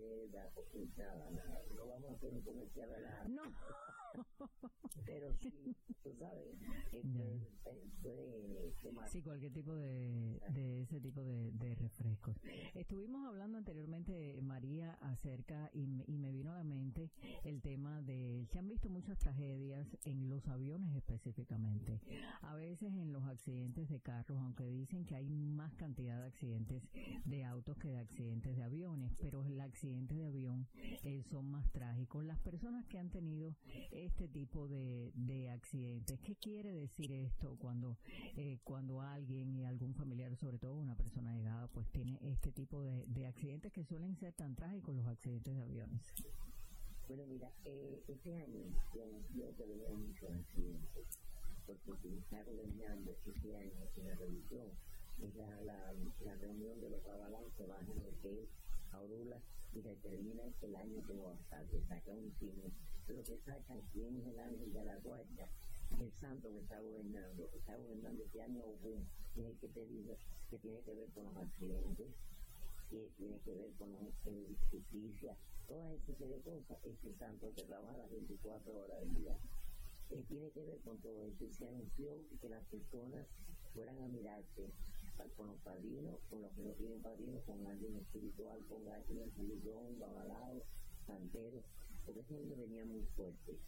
No 1.77 1.87
vamos 1.87 2.11
a 2.11 2.15
hacer 2.15 2.33
un 2.33 2.41
comercial 2.41 2.89
No. 3.29 3.43
Pero 5.05 5.33
sí, 5.35 5.77
tú 6.03 6.13
sabes, 6.19 6.59
Ya. 6.61 7.03
puede, 7.03 7.49
puede 8.03 8.73
tomar. 8.83 9.09
Sí, 9.09 9.23
cualquier 9.23 9.53
tipo 9.53 9.75
de, 9.75 10.41
de 10.51 10.83
ese 10.83 11.01
tipo 11.01 11.23
de, 11.23 11.51
de 11.53 11.75
refrescos. 11.75 12.37
Estuvimos 12.75 13.27
hablando 13.27 13.59
anteriormente, 13.59 14.41
María, 14.43 14.93
acerca, 15.01 15.71
y 15.73 15.87
me, 15.87 16.05
y 16.07 16.19
me 16.19 16.31
vino 16.33 16.53
a 16.53 16.57
la 16.59 16.65
mente 16.65 17.11
el 17.45 17.61
tema 17.63 18.03
de, 18.03 18.47
se 18.51 18.59
han 18.59 18.69
visto 18.69 18.89
muchas 18.91 19.19
tragedias 19.19 19.87
en 20.05 20.29
los 20.29 20.47
aviones 20.49 20.95
específicamente. 20.97 22.01
A 22.43 22.55
veces 22.55 22.93
en 22.95 23.13
los 23.13 23.25
accidentes 23.25 23.89
de 23.89 24.01
carros, 24.01 24.39
aunque 24.39 24.65
dicen 24.67 25.05
que 25.05 25.15
hay 25.15 25.29
más 25.29 25.75
cantidad 25.77 26.19
de 26.21 26.27
accidentes 26.27 26.83
de 27.25 27.45
autos 27.45 27.77
que 27.79 27.89
de 27.89 27.99
accidentes 27.99 28.57
de 28.57 28.63
aviones, 28.63 29.13
pero 29.19 29.45
el 29.45 29.61
accidente 29.61 30.15
de 30.15 30.27
avión 30.27 30.69
eh, 31.03 31.23
son 31.25 31.51
más 31.51 31.71
trágicos. 31.73 32.25
Las 32.25 32.39
personas 32.41 32.87
que 32.87 32.99
han 32.99 33.11
tenido 33.11 33.57
este 34.05 34.29
tipo 34.29 34.69
de, 34.69 35.13
de 35.15 35.51
accidentes, 35.51 36.19
¿qué 36.21 36.35
quiere 36.37 36.73
decir 36.73 37.13
esto 37.13 37.57
cuando, 37.59 37.97
eh, 38.37 38.59
cuando 38.65 39.01
alguien 39.01 39.55
y 39.55 39.65
algún 39.65 39.95
familiar, 39.95 40.35
sobre 40.37 40.59
todo 40.59 40.75
una 40.75 40.97
persona 40.97 41.35
llegada, 41.35 41.69
pues 41.69 41.89
tiene 41.91 42.19
este 42.23 42.51
tipo 42.53 42.83
de, 42.83 43.07
de 43.07 43.27
accidentes 43.27 43.73
que 43.73 43.85
suelen 43.85 44.17
ser 44.17 44.33
tan 44.33 44.55
trágicos 44.57 44.95
los 44.95 45.07
accidentes 45.07 45.55
de 45.55 45.63
aviones? 45.63 46.03
Bueno, 47.07 47.27
mira, 47.27 47.51
eh, 47.65 48.03
este 48.09 48.35
año 48.43 48.63
yo, 48.95 49.53
muchos 49.97 50.31
accidentes, 50.31 51.07
porque 51.87 52.09
se 52.09 52.19
está 52.19 52.41
ordenando 52.41 53.17
este 53.27 53.57
año 53.57 53.89
en 53.97 54.09
la 54.09 54.15
revisión, 54.15 54.69
es 55.23 55.35
la, 55.37 55.61
la, 55.63 56.35
reunión 56.37 56.81
de 56.81 56.91
los 56.91 57.07
avalanches 57.07 57.53
que 57.57 57.67
van 57.67 57.87
a 57.87 58.23
que 58.23 58.49
Aurora 58.93 59.41
y 59.73 59.81
determina 59.81 60.43
el 60.61 60.77
año 60.77 61.03
que 61.07 61.15
va 61.15 61.33
a 61.33 61.89
saca 61.89 62.11
un 62.11 62.33
signo, 62.39 62.65
pero 63.13 63.25
que 63.25 63.37
sacan 63.45 63.79
quién 63.93 64.17
es 64.17 64.27
el 64.27 64.39
ángel 64.41 64.73
de 64.73 64.85
la 64.85 64.97
guardia, 64.97 65.47
el 66.01 66.11
santo 66.13 66.49
que 66.49 66.61
está 66.61 66.81
gobernando, 66.81 67.51
que 67.51 67.59
está 67.59 67.77
gobernando 67.77 68.25
este 68.25 68.41
año 68.41 68.63
que 68.81 68.97
que 70.51 70.59
tiene 70.59 70.81
que 70.81 70.95
ver 70.95 71.09
con 71.11 71.25
los 71.25 71.37
accidentes, 71.37 72.09
que 72.91 73.11
tiene 73.19 73.39
que 73.41 73.53
ver 73.53 73.71
con 73.79 73.93
la 73.93 74.01
eh, 74.01 74.57
justicia, 74.71 75.37
toda 75.69 75.93
esa 75.93 76.15
serie 76.15 76.37
de 76.37 76.43
cosas, 76.43 76.79
ese 76.85 77.15
santo 77.19 77.53
que 77.55 77.63
trabaja 77.65 77.97
las 77.99 78.11
24 78.11 78.77
horas 78.77 79.01
del 79.01 79.15
día. 79.15 79.37
Eh, 80.11 80.25
tiene 80.29 80.51
que 80.51 80.63
ver 80.63 80.79
con 80.81 80.99
todo 80.99 81.25
esto. 81.25 81.45
Y 81.45 81.53
se 81.53 81.69
anunció 81.69 82.17
que 82.41 82.49
las 82.49 82.65
personas 82.65 83.27
fueran 83.75 83.99
a 84.03 84.09
mirarse 84.09 84.69
con 85.37 85.47
los 85.47 85.59
padrinos, 85.61 86.19
con 86.29 86.43
los 86.43 86.53
que 86.53 86.63
no 86.63 86.73
tienen 86.73 87.01
padrinos, 87.01 87.43
con 87.45 87.67
alguien 87.67 87.97
espiritual, 87.97 88.59
con 88.69 88.89
alguien 88.89 89.23
espiritual, 89.23 89.97
babalao, 89.99 90.63
santero, 91.07 91.63
porque 92.05 92.21
ese 92.21 92.37
año 92.37 92.57
venía 92.57 92.85
muy 92.85 93.03
fuerte. 93.17 93.59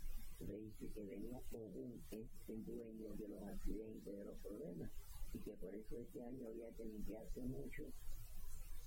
Le 0.41 0.59
dice 0.61 0.89
que 0.93 1.03
venía 1.05 1.41
Ogún, 1.53 2.03
es 2.11 2.27
el 2.49 2.65
dueño 2.65 3.15
de 3.15 3.29
los 3.29 3.43
accidentes, 3.43 4.05
de 4.17 4.25
los 4.25 4.37
problemas, 4.39 4.91
y 5.33 5.39
que 5.39 5.53
por 5.53 5.75
eso 5.75 5.97
este 5.99 6.23
año 6.23 6.49
había 6.49 6.71
que 6.73 6.85
limpiarse 6.85 7.41
mucho 7.43 7.85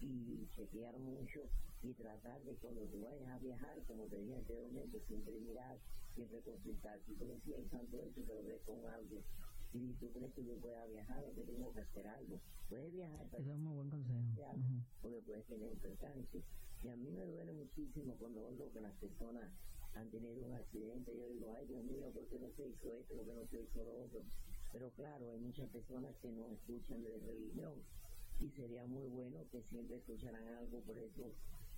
y 0.02 0.48
chequear 0.56 0.98
mucho 1.00 1.42
y 1.84 1.94
tratar 1.94 2.42
de 2.44 2.54
cuando 2.56 2.82
tú 2.86 3.02
vayas 3.02 3.30
a 3.30 3.40
viajar, 3.40 3.82
como 3.88 4.06
te 4.06 4.20
dije 4.22 4.36
anteriormente, 4.36 5.02
siempre 5.08 5.34
mirar, 5.40 5.78
siempre 6.16 6.40
consultar. 6.42 7.00
Si 7.06 7.14
tú 7.14 7.26
decías 7.28 7.60
el 7.60 7.70
santo 7.70 7.98
eso, 8.02 8.22
te 8.22 8.34
lo 8.34 8.44
ves 8.44 8.62
con 8.66 8.86
algo. 8.86 9.22
Y 9.74 9.94
tú 10.00 10.10
crees 10.12 10.34
que 10.34 10.46
yo 10.46 10.56
pueda 10.58 10.86
viajar 10.88 11.24
o 11.24 11.34
que 11.36 11.42
tengo 11.44 11.74
que 11.74 11.82
hacer 11.82 12.08
algo. 12.08 12.40
Puedes 12.70 12.94
viajar, 12.94 13.26
Eso 13.28 13.38
es 13.38 13.48
un 13.48 13.64
muy 13.64 13.76
buen 13.76 13.90
consejo. 13.90 14.84
porque 15.02 15.22
puedes 15.26 15.46
tener 15.46 15.72
percance. 15.78 16.42
Y 16.84 16.88
a 16.90 16.96
mí 16.96 17.10
me 17.12 17.26
duele 17.26 17.54
muchísimo 17.54 18.16
cuando 18.20 18.46
oigo 18.46 18.72
que 18.72 18.82
las 18.82 18.94
personas 18.96 19.50
han 19.94 20.10
tenido 20.12 20.46
un 20.46 20.54
accidente. 20.54 21.12
Yo 21.18 21.28
digo, 21.30 21.54
ay 21.58 21.66
Dios 21.68 21.84
mío, 21.84 22.12
¿por 22.14 22.28
qué 22.28 22.40
no 22.40 22.50
se 22.56 22.68
hizo 22.68 22.94
esto? 22.94 23.16
¿Por 23.16 23.26
qué 23.26 23.34
no 23.34 23.48
se 23.48 23.62
hizo 23.62 23.84
lo 23.84 24.04
otro? 24.06 24.22
Pero 24.72 24.92
claro, 24.92 25.32
hay 25.32 25.40
muchas 25.40 25.70
personas 25.70 26.16
que 26.22 26.32
no 26.32 26.52
escuchan 26.52 27.02
de 27.04 27.18
religión 27.18 27.82
y 28.40 28.50
sería 28.50 28.86
muy 28.86 29.08
bueno 29.08 29.46
que 29.52 29.64
siempre 29.64 29.98
escucharan 29.98 30.48
algo, 30.48 30.82
por 30.82 30.98
eso 30.98 31.34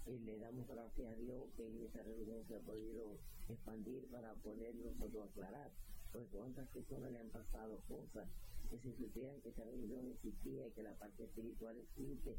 eh, 0.06 0.20
le 0.26 0.38
damos 0.40 0.68
gracias 0.68 1.08
a 1.08 1.16
Dios 1.16 1.46
que 1.56 1.86
esa 1.86 2.04
religión 2.04 2.44
se 2.48 2.56
ha 2.56 2.60
podido 2.60 3.18
expandir 3.48 4.06
para 4.12 4.34
poder 4.36 4.76
nosotros 4.76 5.30
aclarar, 5.30 5.72
porque 6.12 6.28
cuántas 6.30 6.68
personas 6.70 7.12
le 7.12 7.20
han 7.20 7.30
pasado 7.30 7.80
cosas, 7.88 8.28
que 8.70 8.78
si 8.80 8.92
supieran 8.94 9.40
que 9.42 9.50
esa 9.50 9.64
religión 9.64 10.08
existía 10.08 10.68
y 10.68 10.72
que 10.72 10.84
la 10.84 10.94
parte 10.96 11.24
espiritual 11.24 11.78
existe, 11.78 12.36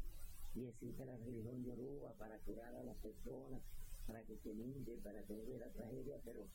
y 0.55 0.65
existe 0.65 1.05
la 1.05 1.15
religión 1.17 1.63
yoruba 1.63 2.13
para 2.13 2.37
curar 2.39 2.75
a 2.75 2.83
las 2.83 2.97
personas, 2.97 3.61
para 4.05 4.21
que 4.23 4.37
se 4.37 4.53
limpie, 4.53 4.97
para 4.97 5.23
que 5.23 5.33
no 5.33 5.43
hubiera 5.43 5.69
tragedia, 5.69 6.19
pero 6.25 6.45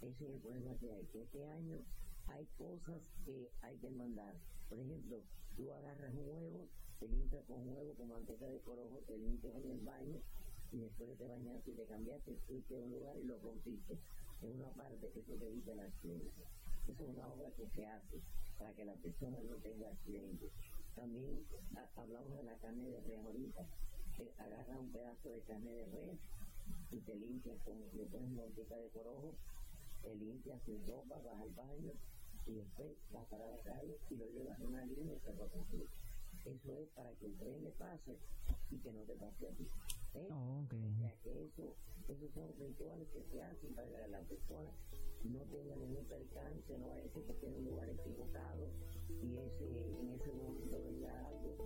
ese 0.00 0.24
es 0.24 0.34
el 0.34 0.40
problema 0.40 0.74
que 0.78 0.92
hay, 0.92 1.04
que 1.06 1.22
este 1.22 1.46
año 1.46 1.78
hay 2.26 2.46
cosas 2.58 3.00
que 3.24 3.50
hay 3.62 3.76
que 3.76 3.90
mandar. 3.90 4.34
Por 4.68 4.80
ejemplo, 4.80 5.22
tú 5.56 5.72
agarras 5.72 6.12
un 6.14 6.28
huevo, 6.28 6.68
te 6.98 7.08
limpias 7.08 7.44
con 7.46 7.68
huevo 7.68 7.94
con 7.94 8.08
manteca 8.08 8.46
de 8.46 8.58
corojo, 8.60 8.98
te 9.06 9.16
limpias 9.18 9.54
en 9.54 9.70
el 9.70 9.80
baño 9.80 10.20
y 10.72 10.78
después 10.78 11.10
de 11.10 11.16
te 11.16 11.26
bañaste 11.26 11.70
y 11.70 11.74
te 11.74 11.84
cambiaste, 11.84 12.36
fuiste 12.48 12.74
a 12.74 12.80
un 12.80 12.90
lugar 12.90 13.16
y 13.18 13.24
lo 13.24 13.38
rompiste. 13.38 13.98
En 14.42 14.58
una 14.58 14.70
parte 14.70 15.08
que 15.10 15.20
eso 15.20 15.34
te 15.34 15.46
evita 15.46 15.72
el 15.72 15.80
accidente. 15.80 16.42
Esa 16.88 17.02
es 17.02 17.08
una 17.08 17.28
obra 17.28 17.50
que 17.52 17.68
se 17.68 17.86
hace 17.86 18.20
para 18.58 18.72
que 18.72 18.84
la 18.84 18.94
persona 18.94 19.38
no 19.40 19.54
tenga 19.56 19.88
accidentes. 19.88 20.50
También 20.94 21.44
hablamos 21.96 22.36
de 22.36 22.44
la 22.44 22.56
carne 22.58 22.88
de 22.88 23.00
res 23.00 23.24
ahorita. 23.24 23.66
Eh, 24.18 24.30
agarra 24.38 24.78
un 24.78 24.92
pedazo 24.92 25.30
de 25.30 25.40
carne 25.40 25.70
de 25.70 25.86
res 25.86 26.18
y 26.90 27.00
te 27.00 27.14
limpias 27.16 27.58
con, 27.64 27.78
le 27.96 28.04
pones 28.04 28.30
manteca 28.30 28.76
de 28.76 28.88
corojo, 28.90 29.34
te 30.02 30.14
limpias 30.14 30.60
sin 30.64 30.86
ropa, 30.86 31.16
vas 31.24 31.40
al 31.40 31.50
baño 31.50 31.92
y 32.46 32.52
después 32.54 32.90
vas 33.12 33.26
para 33.26 33.46
la 33.46 33.58
calle 33.62 33.98
y 34.10 34.16
lo 34.16 34.26
llevas 34.30 34.60
en 34.60 34.66
una 34.66 34.84
línea 34.84 35.14
y 35.14 35.18
te 35.18 35.32
lo. 35.34 35.46
Eso 36.44 36.76
es 36.76 36.88
para 36.90 37.10
que 37.12 37.26
el 37.26 37.36
tren 37.38 37.62
le 37.62 37.70
pase 37.70 38.18
y 38.70 38.76
que 38.78 38.92
no 38.92 39.00
te 39.02 39.14
pase 39.14 39.46
a 39.46 39.50
ti. 39.50 39.66
¿eh? 40.14 40.28
Oh, 40.30 40.62
ok. 40.64 40.74
O 40.74 40.98
sea 40.98 41.14
que 41.22 41.44
eso, 41.44 41.74
esos 42.08 42.30
son 42.34 42.52
rituales 42.58 43.08
que 43.08 43.22
se 43.30 43.42
hacen 43.42 43.74
para 43.74 43.88
que 43.88 44.08
la 44.08 44.20
persona 44.20 44.70
no 45.24 45.40
tenga 45.50 45.76
ningún 45.76 46.04
percance, 46.06 46.78
no 46.78 46.88
vaya 46.88 47.04
a 47.04 47.08
ser 47.08 47.36
que 47.36 47.46
en 47.46 47.54
un 47.54 47.64
lugar 47.64 47.88
equivocado 47.88 48.68
y 49.22 49.38
ese, 49.38 49.64
en 50.00 50.10
ese 50.10 50.32
momento 50.32 50.82
venga 50.82 51.26
algo 51.28 51.56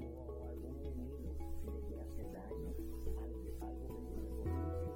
o 0.00 0.44
algún 0.44 0.76
enemigo 0.76 1.36
que 1.62 1.94
le 1.94 2.00
hacer 2.02 2.32
daño, 2.32 2.74
algo, 3.18 3.56
algo 3.60 3.86
que 3.88 4.02
no 4.02 4.22
le 4.22 4.28
conviene. 4.28 4.87